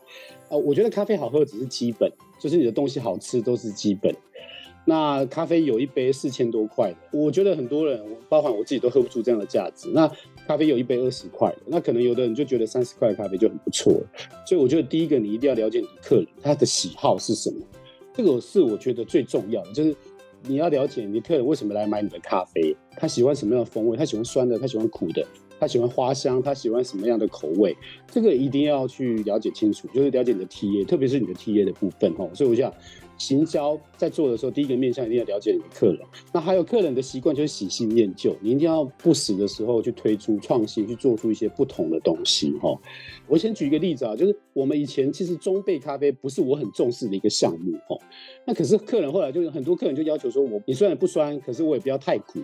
[0.53, 4.15] 啊，我觉得咖啡好喝只是基本，就是你的东西好吃都是基本。
[4.85, 9.89] 那咖啡有一杯四千多块的，我觉得很多人，包含我自己都喝不出这样的价值。
[9.95, 10.11] 那
[10.47, 14.07] 咖啡有一杯二十块的，那可能有的人就觉得三十块的咖啡就很不错了。
[14.45, 17.65] 所以我觉得第一个你一定要了解你的客人他的喜好是什么，
[18.13, 19.97] 这个是我觉得最重要的，就是
[20.43, 25.25] 你要了解你的客人为什么来买你的咖啡，他喜欢什么样的风味，他喜欢酸的，他喜欢苦的，
[25.63, 27.77] 他喜欢花香，他喜欢什么样的口味，
[28.11, 32.29] 这个一定要去了解清楚，就是了解你的 TA，特别是你的 TA 的部分哦。
[32.35, 32.73] 所以我想。
[33.19, 35.99] 行销在做的时候，第一个面向一定要了解你的客人。
[36.33, 42.51] 那还有客人的习惯就是喜新厌旧，你一定要不时的时候去推出创新，去做出一些不同的东西。
[42.55, 42.77] 哈，
[43.29, 47.77] 我先举一个例子啊，就是我们以前其实中焙咖啡不是我很重视的一个项目。
[47.89, 47.97] 哦，
[48.45, 52.41] 那可是客人后来就有很多客人就要求说，我你虽然不酸，可是我也不要太苦，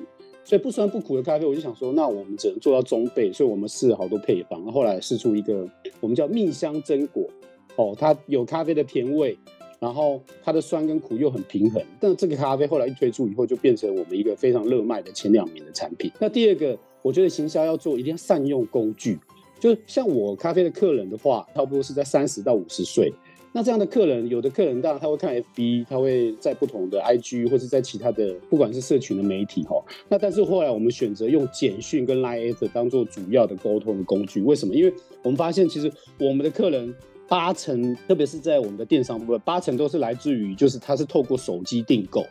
[0.49, 3.31] 所以不酸不苦的咖啡，我就想说，那我们只能做到中焙。
[3.31, 5.69] 所以我们试了好多配方，后来试出一个
[6.01, 7.29] 我们叫蜜香榛果。
[7.77, 9.39] 哦，它有咖啡的甜味。
[9.79, 16.11] 然后它的酸跟苦又很平衡，但这个咖啡后来一推出以后，就变成我们一个非常热卖的前两名的产品。
[16.19, 19.17] 那第二个，我觉得行销要做，一定要善用工具。
[19.61, 23.13] 就像我咖啡的客人的话，差不多是在三十到五十岁。
[23.53, 29.83] 那这样的客人，有的客人当然他会看 FB，他会在不同的 IG 或是在其他的不管是社群的媒体哈。
[30.09, 34.43] 那但是后来我们选择用简讯跟 Line 当做主要的沟通的工具。
[34.43, 34.75] 为什么？
[34.75, 36.95] 因为我们发现其实我们的客人。
[37.31, 42.25] 八成，特别是在我们的电商部分，八成都是来自于，就是他是透过手机订购，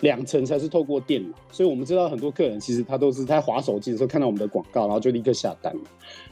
[0.00, 1.34] 两成才是透过电脑。
[1.50, 5.74] 所以我们知道很多客人其实他都是在滑手机的时候看到我们的广告，然后就立刻下单。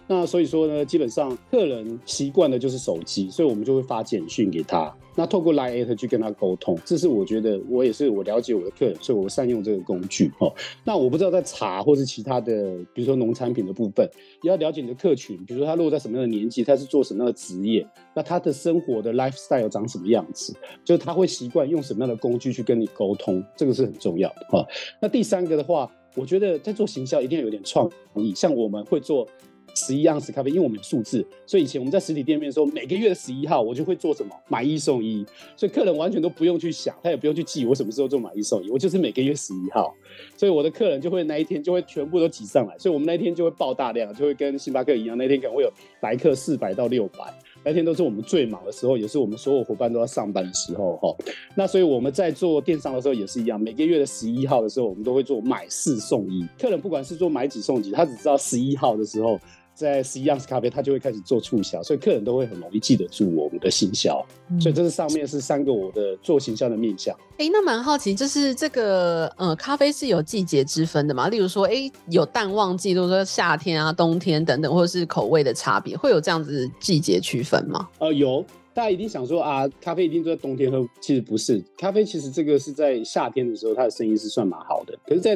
[0.09, 4.95] 那所以说呢，基本上客人习惯的就是手机，所以我们就会发简讯给他。
[5.19, 10.53] 那透过 Line 去跟他沟通，这是我觉得我也是我了解我的客人，所以我善用这个工具哦。
[10.85, 14.09] 那我不知道在茶或是其他的，比如说农产品的部分，
[14.43, 24.67] 也要了解你的客群，比如说他落在什么样的年纪，他是做什么样的职业，那他的生活的 lifestyle 长什么样子，就是他会习惯用什么样的工具去跟你沟通，这个是很重要的哈。
[25.01, 29.27] 那第三个的话，我觉得在做行销一定要有点创意，像我们会做。
[29.77, 39.95] 十一盎司咖啡，因为我们有数字，所以以前我们在实体店面的时候，每个月的十一号，我就会做什么买一送一，所以客人完全都不用去想，他也不用去记我什么时候做买一送一，我就是每个月十一号，
[40.37, 51.15] 所以我的客人就会那一天就会全部都挤上来，所以我们那一天就会爆大量，就会跟星巴克一样，那天可能会有来客四百到六百，那天都是我们最忙的时候，也是我们所有伙伴都要上班的时候哈。
[51.55, 59.39] 那所以我们在做电商的时候也是一样，每个月的十一号的时候，我们都会做买四送一，客人不管是做买几送几，他只知道十一号的时候。
[59.77, 64.25] 在十一盎司咖啡，他就会开始做促销，所以客人都会很容易记得住我们的行销。
[64.49, 67.15] 嗯、所以这是上面是三个我的做行销的面向。
[67.33, 71.29] 哎、欸，那蛮好奇，就是这个呃，咖啡是有季节之分的嘛？
[71.29, 77.87] 例如说，哎、欸，有淡旺季，比如说夏天啊、冬天等等，或者是口味的差别，会有这样子季节区分吗？
[77.99, 78.45] 呃，有。
[78.73, 81.65] 大家一定想说啊，咖啡一定都在冬天喝，其实不是。
[81.79, 84.95] 咖啡其实这个是在夏天的时候，它的生意是算蛮好的。
[85.07, 85.35] 可是，在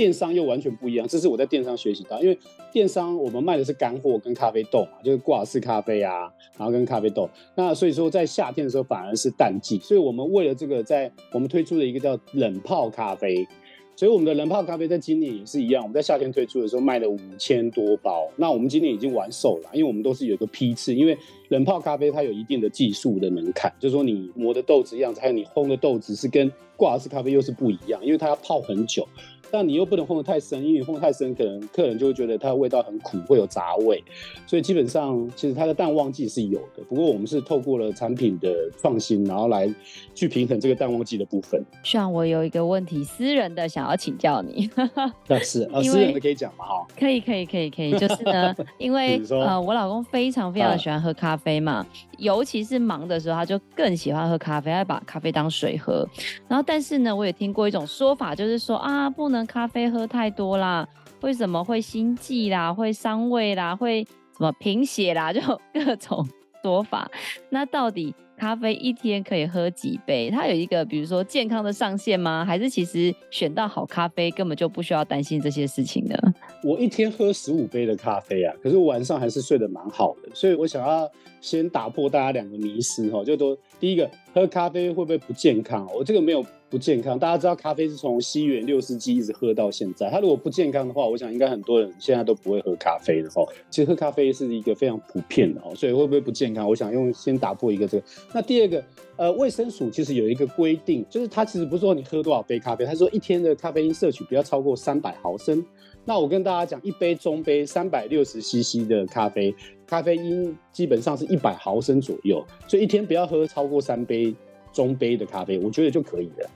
[0.00, 2.38] 电商又完全不一样，这是我在电商学习到，因为
[2.72, 6.20] 电商我们卖的是干货跟咖啡豆嘛，就是挂式咖啡啊，
[6.56, 7.28] 然后跟咖啡豆。
[7.54, 13.46] 那所以说在夏天的时候反而是淡季，所以我们为了这个，在我们推出了一个叫冷泡咖啡。
[13.94, 18.26] 所以我们的冷泡咖啡在今年也是一样，我们在夏天推出的时候卖了五千多包。
[18.36, 21.14] 那我们今年已经完售了，因为我们都是有一个批次，因为
[21.50, 29.06] 冷泡咖啡它有一定的技术的门槛，就是说你磨的豆子样子，还有你烘的豆子是跟挂式咖啡又是不一样，因为它要泡很久。
[29.50, 34.02] 但你又不能烘得太深，因为你烘得太深，可能客人就会觉得它的味道很苦，会有杂味。
[34.46, 36.82] 所以基本上，其实它的淡旺季是有的。
[36.88, 39.72] 不过我们是透过了产品的创新，然后来
[40.14, 41.62] 去平衡这个淡旺季的部分。
[41.82, 44.70] 像我有一个问题，私人的想要请教你。
[45.26, 46.64] 那是 啊，私人的可以讲吗？
[46.64, 47.90] 哈，可以，可以，可以，可以。
[47.98, 51.86] 就是呢， 因为呃，我老公非常非常喜欢喝咖啡嘛，啊、
[52.18, 56.06] 尤其是忙的时候，他就更喜欢喝咖啡，他把咖啡当水喝。
[56.46, 59.39] 然后，但是呢，我也听过一种说法，就是说啊，不能。
[59.46, 60.88] 咖啡喝太多啦，
[61.22, 62.72] 为什么会心悸啦？
[62.72, 63.74] 会伤胃啦？
[63.74, 65.32] 会什么贫血啦？
[65.34, 65.40] 就
[65.72, 66.26] 各种
[66.62, 67.10] 说法。
[67.50, 70.30] 那到底咖啡一天可以喝几杯？
[70.30, 72.44] 它有一个比如说健康的上限吗？
[72.44, 76.16] 还是其实选到好咖啡根本就不需要担心这些事情呢？
[76.64, 80.34] 我一天喝十五杯的咖啡啊，可是我晚上还是睡得蛮好的。
[80.34, 81.10] 所以我想要
[81.40, 85.86] 先打破大家两个迷思哈，就都第一个喝咖啡会不会不健康？
[85.94, 86.44] 我这个没有。
[86.70, 90.08] 不健康，大家知道咖啡是从西元六世纪一直喝到现在。
[90.08, 93.44] 它如果不健康的话，我想应该很多人现在都不会喝咖啡的哈。
[93.68, 96.68] 其实喝咖啡是一个非常普遍的哦，所以会不会不健康？
[96.68, 98.04] 我想用先打破一个这个。
[98.32, 98.84] 那第二个，
[99.16, 105.64] 呃，卫生署其实有一个规定，就是它其实不是说你喝多少杯咖啡，它说一天的咖啡因摄取不要超过三百毫升。
[106.04, 109.52] 那我跟大家讲，一杯中杯三百六十 CC 的咖啡，
[109.88, 114.32] 咖啡因基本上是一百毫升左右，所以一天不要喝超过三杯
[114.72, 116.50] 中杯的咖啡，我觉得就可以了，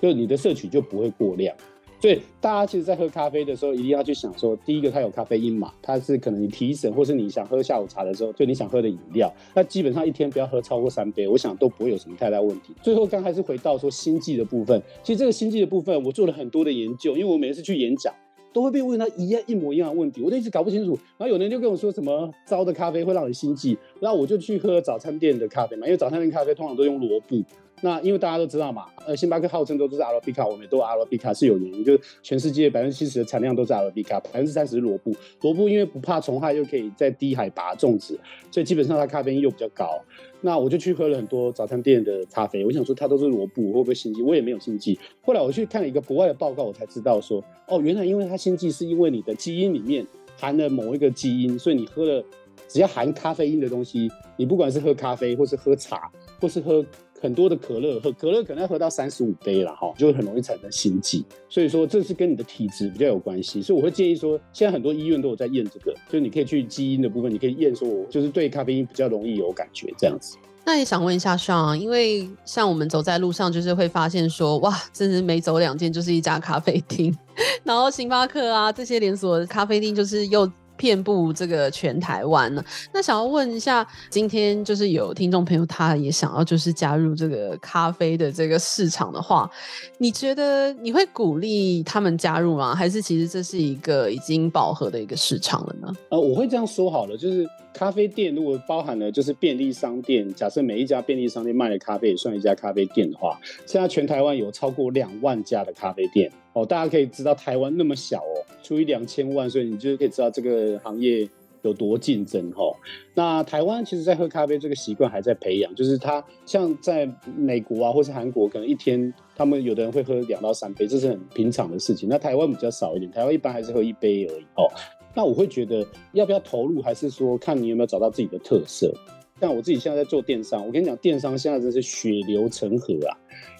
[0.00, 1.54] 就你的摄取就不会过量。
[2.00, 9.28] 所以大家其实，在喝咖啡的时候，一定要去想说，第一个它有咖啡因嘛，它是可能你提神，或是你想喝下午茶的时候，就你想喝的饮料。
[9.52, 12.72] 那基本上一天不要喝超过三杯，我想都不会有什么太大问题。
[12.80, 18.14] 最后，刚还是回到说心悸的部分，其实这个心悸的部分，我做了很多的研究，因为我每次去演讲，
[18.52, 20.92] 都会被问到一样一模一样的问题，我都一直搞不清楚。
[21.16, 27.42] 然后有人就跟我说什么糟的咖啡会让你心悸，然后我就去喝早餐店的咖啡嘛，因为早餐店咖啡通常都用罗布。
[27.80, 35.14] 那因为大家都知道嘛，呃，星巴克号称都是阿拉比卡，我们也都阿拉比卡是有原因，就是全世界百分之七十的产量都是阿拉比卡，百分之三十是罗布。
[35.42, 38.18] 罗布因为不怕虫害，又可以在低海拔种植，
[38.50, 40.00] 所以基本上它咖啡因又比较高。
[40.40, 44.22] 那我就去喝了很多早餐店的咖啡，我想说它都是罗布，会不会心悸？
[44.22, 44.98] 我也没有心悸。
[45.22, 50.06] 后来我去看了一个国外的报告，我才知道说，哦，原来因为它心悸是因为你的基因里面
[50.36, 52.24] 含了某一个基因，所以你喝了
[52.68, 56.10] 只要含咖啡因的东西，你不管是喝咖啡，或是喝茶，
[56.40, 56.84] 或是喝。
[57.20, 61.24] 很多的可乐喝可乐可能要喝到三十五杯了哈，就会很容易产生心悸。
[61.48, 63.60] 所以说这是跟你的体质比较有关系。
[63.60, 70.36] 所以我会建议说，现在很多医院都有在验这个，就是你可以去基因的部分，你可以验说我就是对咖啡因比较容易有感觉这样子。
[70.64, 77.16] 那也想问一下 Sean，因为像我们走在路上，就是会发现说，哇，真是每走两间就是一家咖啡厅，
[77.64, 80.50] 然后星巴克啊这些连锁的咖啡厅就是又。
[80.78, 82.64] 遍布这个全台湾呢。
[82.94, 89.50] 那想要问一下，今天就是有听众朋友，他也想要就是加入这个咖啡的这个市场的话，
[89.98, 92.74] 你觉得你会鼓励他们加入吗？
[92.74, 95.92] 还是其实这是一个已经饱和的一个市场了呢？
[96.08, 97.46] 呃，我会这样说好了，就是。
[97.74, 106.66] 咖啡店如果包含了就是便利商店，假设每一家便利商店卖的咖啡也算一家咖啡店的话，现在全台湾有超过两万家的咖啡店哦。
[106.66, 111.28] 大家可以知道台湾那么小哦，出一两千万，所以你就可以知道这个行业
[111.62, 112.74] 有多竞争哦。
[113.14, 122.08] 那台湾其实，在喝咖啡这个习惯还在培养，就是它像在美国啊，或是韩国，可能一天他们有的人会喝两到三杯，这是很平常的事情。
[122.08, 124.70] 那台湾比较少一点，台湾一般还是喝一杯而已哦。
[125.14, 128.92] 那我会觉得要不要投入，还是说看你有没有找到自己的特色。
[129.40, 133.14] 像我自己现在在做电商，我跟你讲，电商现在真是血流成河啊！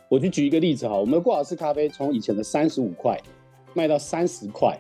[0.09, 3.21] 我就举一个例子哈，我们的挂耳式咖啡从以前的三十五块
[3.75, 4.79] 卖到三十块，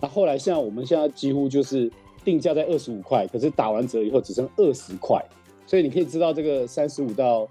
[0.00, 1.90] 那后来现在我们现在几乎就是
[2.24, 5.24] 定价在二十五块，可是打完折以后只剩二十块，
[5.66, 7.46] 所以你可以知道这个三十五到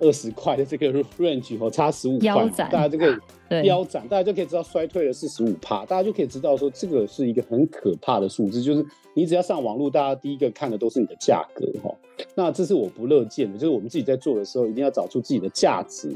[0.00, 8.84] 二十块的这个 range 哦，差十五块，大家就可以腰斩，大家就可以知道衰退了四十五趴，大家就可以知道说这个是一个很可怕的数字，就是
[9.14, 11.94] 你只要上网络，大家第一个看的都是你的价格哈。
[12.34, 16.14] 那这是我不乐见的，就是我们自己在做的时候，一定要找出自己的价值。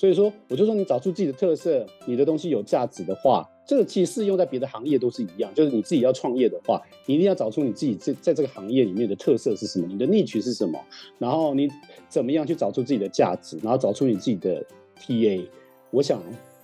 [0.00, 5.52] 所以说，我就说你找出自己的特色，你的东西有价值的话，这个其实适用在别的行业都是一样。
[5.54, 10.80] 就是你自己要创业的话，你一定要找出你自己在在这个行业里面的特色是什么，你的 niche 是什么，
[11.18, 11.68] 然后你
[12.08, 14.64] 怎么样去找出自己的价值，然后找出你自己的
[14.98, 15.46] TA。
[15.90, 16.22] 我想，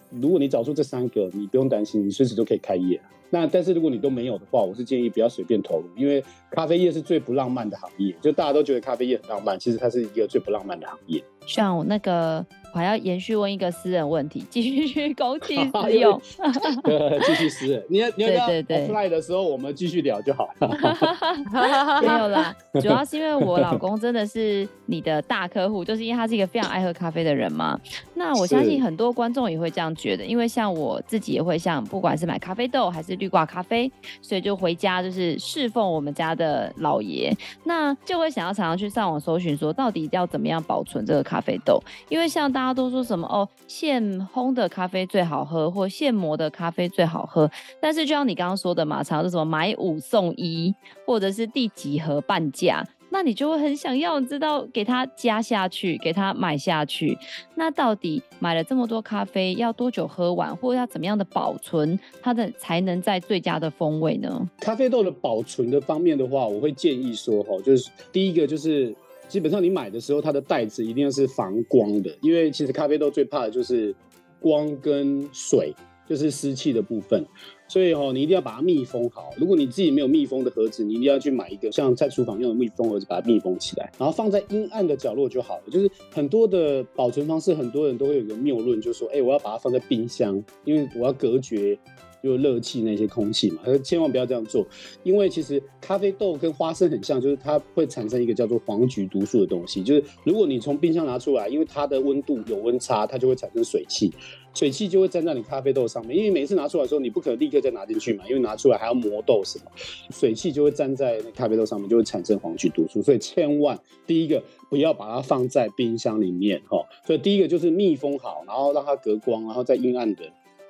[0.08, 2.98] 如果你找出这三个，你不用担心，你随时都可以开业。
[3.28, 8.14] 那但是如果你都没有的话，我是建议不要随便投入，因为咖啡业是最不浪漫的行业。
[8.22, 11.22] 就大家都觉得咖啡业很浪漫，其实它是一个最不浪漫的行业。
[11.46, 12.46] 像我那个。
[12.76, 16.20] 我还要延续问一个私人问题，继续去 公器私用。
[16.84, 17.82] 对，继续私人。
[17.88, 20.68] 你要你要对对对 offline 的时候，我们继续聊就好了。
[22.02, 27.80] 没有啦，主要是因为我老公真的是你的大客户，就是因为他是一个非常爱喝咖啡的人嘛。
[28.12, 42.65] 那我相信很多观众也会这样觉得，因为像我自己也会像，不管是买咖啡豆还是绿挂咖啡，所以就回家就是侍奉我们家的老爷，那就会想要常常去上网搜寻，说到底要怎么样保存这个咖啡豆，因为像大。
[42.65, 44.02] 大家都说什么哦，现
[44.34, 47.50] 烘的咖啡最好喝，或现磨的咖啡最好喝。
[47.80, 50.74] 但是就像你刚刚说的嘛，常是什么买五送一，
[51.06, 57.16] 或者是第几盒半价，那你就会很想要知道给他加下去，给他买下去。
[57.54, 64.48] 那到底买了这么多咖啡，要多久喝完，或要怎么样的保存，它的才能在最佳的风味呢？
[64.60, 68.94] 咖啡豆的保存的方面的话，我会建议说，哈，就是第一个就是。
[69.28, 73.94] 基本上你买的时候，它的袋子一定要是防光的，因为其实咖啡豆最怕的就是
[74.40, 75.74] 光跟水，
[76.08, 77.24] 就是湿气的部分。
[77.68, 79.30] 所以哦，你一定要把它密封好。
[79.36, 85.64] 如果你自己没有密封的盒子，你一定要去买一个像在厨房用的密封盒子，把它密封起来，然后放在阴暗的角落就好了。
[85.68, 91.76] 就是很多的保存方式，很多人都会有一个谬论，就是说，哎，我要把它放在冰箱，因为我要隔绝。
[92.22, 94.66] 就热气那些空气嘛，千万不要这样做，
[95.02, 99.82] 因为其实咖啡豆跟花生很像，就是它会产生一个叫做黄曲毒素的东西。
[99.82, 104.12] 就是如果你从冰箱拿出来，因为它的温度有温差，它就会产生水汽，
[104.54, 106.16] 水汽就会粘在你咖啡豆上面。
[106.16, 109.70] 因为每次拿出来的时候，你不可能立刻再拿进去嘛，因为拿出来还要磨豆什么，
[110.10, 113.00] 水汽就会粘在那咖啡豆上面，就会产生黄曲毒素。
[113.02, 116.84] 所以千万第一个不要把它放在冰箱里面哈。
[117.06, 120.24] 所以第一个就是密封好，然后让它隔光，然后在阴暗的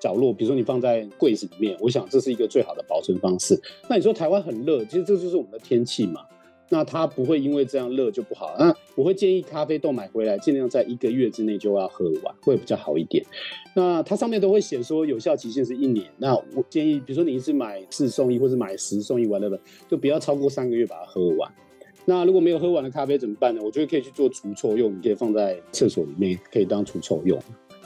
[0.07, 3.61] 角落，比如说你放在柜子里面，我想这是一个最好的保存方式。
[3.89, 6.21] 那你说台湾很热，其实这就是我们的天气嘛。
[6.69, 8.55] 那它不会因为这样热就不好。
[8.59, 13.25] 那我会建议咖啡豆买回来，尽量在一个月之内就要喝完，会比较好一点。
[13.75, 16.07] 那它上面都会写说有效期限是一年。
[16.19, 21.53] 那我建议，比如说你一次买四送一，或是买十送一完了的，就不要超过三个月把它喝完。
[22.05, 23.61] 那如果没有喝完的咖啡怎么办呢？
[23.65, 27.37] 我觉得可以去做除臭用，你可以放在厕所里面，可以当除臭用。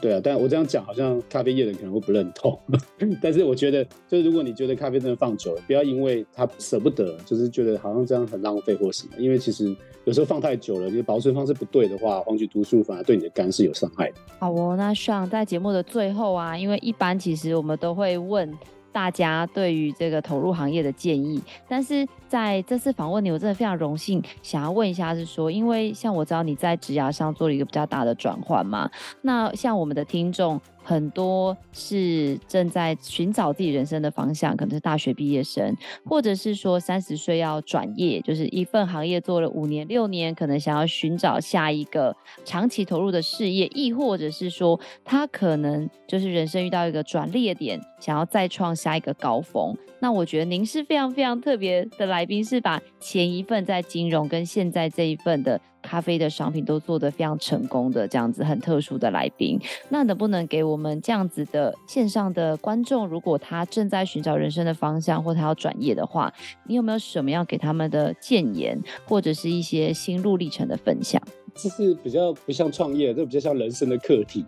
[0.01, 2.59] 对啊，但我这样讲好像咖啡业的人可能会不认同，
[3.21, 9.75] 但是我觉得，就是如果你觉得咖啡真的放久了，不要因为它舍不得，就是觉得好像这样很浪费或什么，因为其实
[10.05, 14.15] 有时候放太久了，你的保存方式不对的话，黄曲毒素反而对你的肝是有伤害的。
[14.39, 18.51] 好哦，那想在节目的最后啊，因为一般其实我们都会问。
[18.93, 28.91] 大家对于这个投入行业的建议，但是在这次访问里，我真的非常荣幸，想要问一下，是说，因为像我知道你在职涯上做了一个比较大的转换嘛，
[29.23, 30.61] 那像我们的听众。
[30.83, 49.77] 很多是正在寻找自己人生的方向，可能是大学毕业生，或者是说三十岁要转业，就是一份行业做了五年、六年，可能想要寻找下一个长期投入的事业，亦或者是说他可能就是人生遇到一个转捩点，想要再创下一个高峰。
[50.01, 59.59] 那我觉得您是非常非常特别的来宾，是把前一份在金融跟现在这一份的咖啡的商品都做得非常成功的这样子很特殊的来宾。
[59.89, 66.33] 那能不能给我们这样子的线上的观众，如果他正在寻找人生的方向，或他要转业的话，
[66.67, 71.21] 你有没有什么要给他们的建言，或者是一些心路历程的分享？
[71.55, 74.45] 这是比较不像创业，这比较像人生的课题。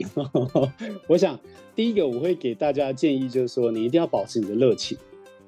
[1.08, 1.38] 我想
[1.74, 4.96] 第一个我会给大家建议就是说，你一定要保持你的热情。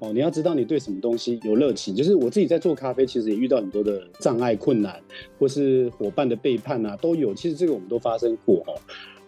[0.05, 1.95] 哦，你要知道你对什么东西有热情。
[1.95, 5.01] 就是我自己在做咖啡，其实也遇到很多的障碍、困难，
[5.39, 7.35] 或是伙伴的背叛啊，都有。
[7.35, 8.75] 其实这个我们都发生过哦。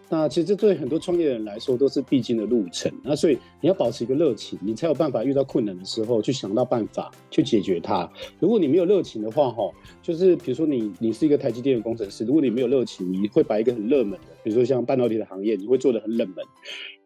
[0.09, 2.89] 那其实这对很多创业人来说都是必经的路程。
[3.03, 8.09] 那所以你要保持一个热情，你才有办法遇到困难的时候去想到办法去解决它。
[8.39, 9.69] 如果你没有热情的话，哈，
[10.01, 16.37] 就是比如说你你是一个台积电的工程师，如果你没有热情，你会把一个很热门的，比如说像半导体的行业，你会做得很冷门。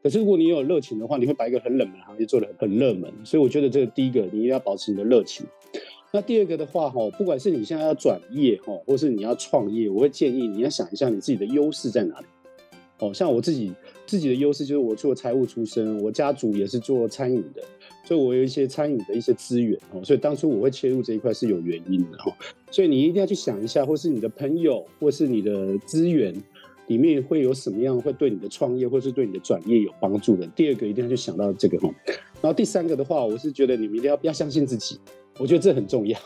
[0.04, 3.12] 可是如果你有热情的话，你会把一个很冷门的行业做得很很热门。
[3.24, 5.44] 所以我觉得这个第一个，你一定要保持你的热情。
[6.12, 12.26] 那第二个的话，哈，不管是你现在要转业，哈，或是你要创业，我会建议你要想一下你自己的优势在哪里。
[13.02, 13.74] 哦，像我自己
[14.06, 17.62] 自己的优势就是我做财务出身，我家族也是做餐饮的，
[18.06, 22.32] 所以我有一些餐饮的一些资源哦，所以当初我会切入这一块是有原因的哈。
[22.70, 26.32] 所以你一定要去想一下，或是你的朋友，或是你的资源
[26.88, 30.46] 里面会有什么样会对你的创业或是对你的转业有帮助的。
[30.56, 31.90] 第二个一定要去想到这个哈，
[32.40, 35.00] 然后第三个的话，我是觉得你们一定要要相信自己，
[35.40, 36.18] 我觉得这很重要，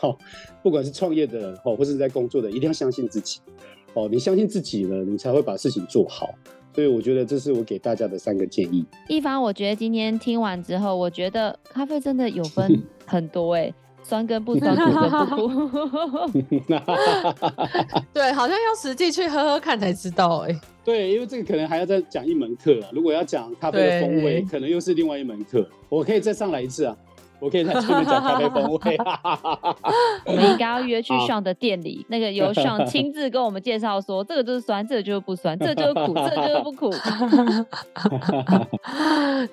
[0.62, 3.40] 不管是创业的人或是在工作的，一定要相信自己
[3.94, 4.08] 哦。
[4.10, 6.34] 你相信自己了，你才会把事情做好。
[6.76, 8.84] 所以我觉得这是我给大家的三个建议。
[9.08, 14.92] 一方，我觉得今天听完之后，我觉得咖啡真的有分 很多哎、欸，酸跟不酸，苦跟
[15.38, 15.68] 不
[16.28, 16.38] 苦。
[18.12, 20.60] 对，好像要实际去喝喝看才知道哎、欸。
[20.84, 22.90] 对，因为这个可能还要再讲一门课啊。
[22.92, 25.66] 如果要讲咖啡的风味，可能又是另外一门课。
[25.88, 26.94] 我可以再上来一次啊。
[27.38, 28.98] 我可以在这里讲咖啡风味。
[30.26, 36.90] 我们应该要约去 Sean 的店里， 那个由 Sean 亲自跟我们介绍说，这个就是酸，这个就是不酸，这个就是苦， 这个就是不苦。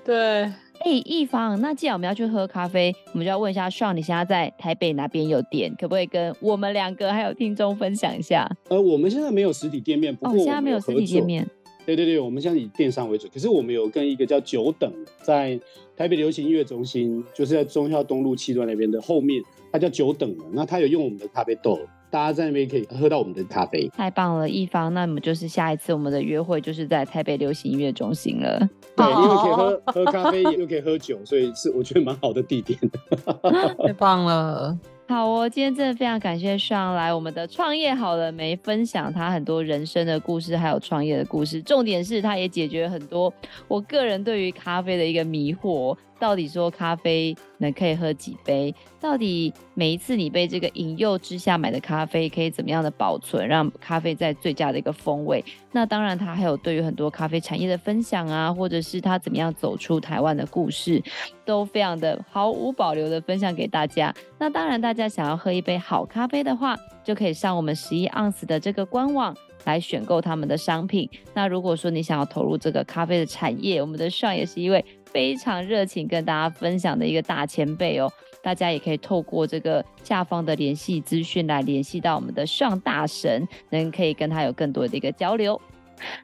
[0.06, 5.74] 对，哎、欸，一方，那既然我们要去喝咖啡，我们就要问一下 Sean，你现在在台北哪边有店？
[5.80, 8.50] 可不可以跟我们两个还有听众分享一下？
[8.70, 10.50] 呃，我们现在没有实体店面，不过我们有合作。
[10.50, 11.48] 哦，现在没有实体店面。
[11.86, 15.60] 对对对，我们现在以电商为主，可是我们有跟一个叫九等，在
[15.96, 20.44] 台北流行音乐中心，就是在中校东路七段那边的后面，它叫九等的。
[20.54, 21.80] 那它有用我们的咖啡豆，
[22.10, 23.88] 大家在那边可以喝到我们的咖啡。
[23.90, 28.70] 太棒了，一方，那么就是下一次我们的约会就是在台北流行音乐中心了。
[28.96, 32.80] 对， 因为可以喝喝咖啡，又可以喝酒，所以是我觉得蛮好的地点。
[33.86, 34.78] 太棒了。
[35.06, 41.62] 好哦，今天真的非常感谢上来我们的创业好了没，分享他很多人生的故事，还有创业的故事。
[41.62, 43.32] 重点是，他也解决很多
[43.68, 45.96] 我个人对于咖啡的一个迷惑。
[46.24, 48.74] 到底说咖啡能可以喝几杯？
[48.98, 55.44] 到底每一次你被这个引诱之下买的咖啡可以怎么样的保存，让咖啡在最佳的一个风味？
[55.74, 61.04] 那当然，他还有对于很多咖啡产业的分享啊，或者是他怎么样走出台湾的故事，
[61.44, 64.16] 都非常的毫无保留的分享给大家。
[64.40, 69.36] 那当然，大家想要喝一杯好咖啡的话，就可以上我们十一盎司的这个官网。
[69.66, 71.10] 来选购他们的商品。
[71.34, 74.84] 那如果说你想要投入这个咖啡的产业，我们的 Sean 也是一位
[75.14, 78.12] 非常热情跟大家分享的一个大前辈哦。
[78.42, 85.62] 大家也可以透过这个下方的联系资讯来联系到我们的 Sean 大神，能可以跟他有更多的一个交流。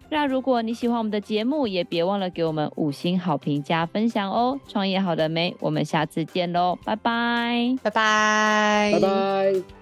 [0.10, 4.60] 那如果你喜欢我们的节目，也别忘了给我们五星好评加分享哦！
[4.68, 5.56] 创业好了没？
[5.62, 9.79] 我们下次见喽，拜拜，拜拜，拜拜。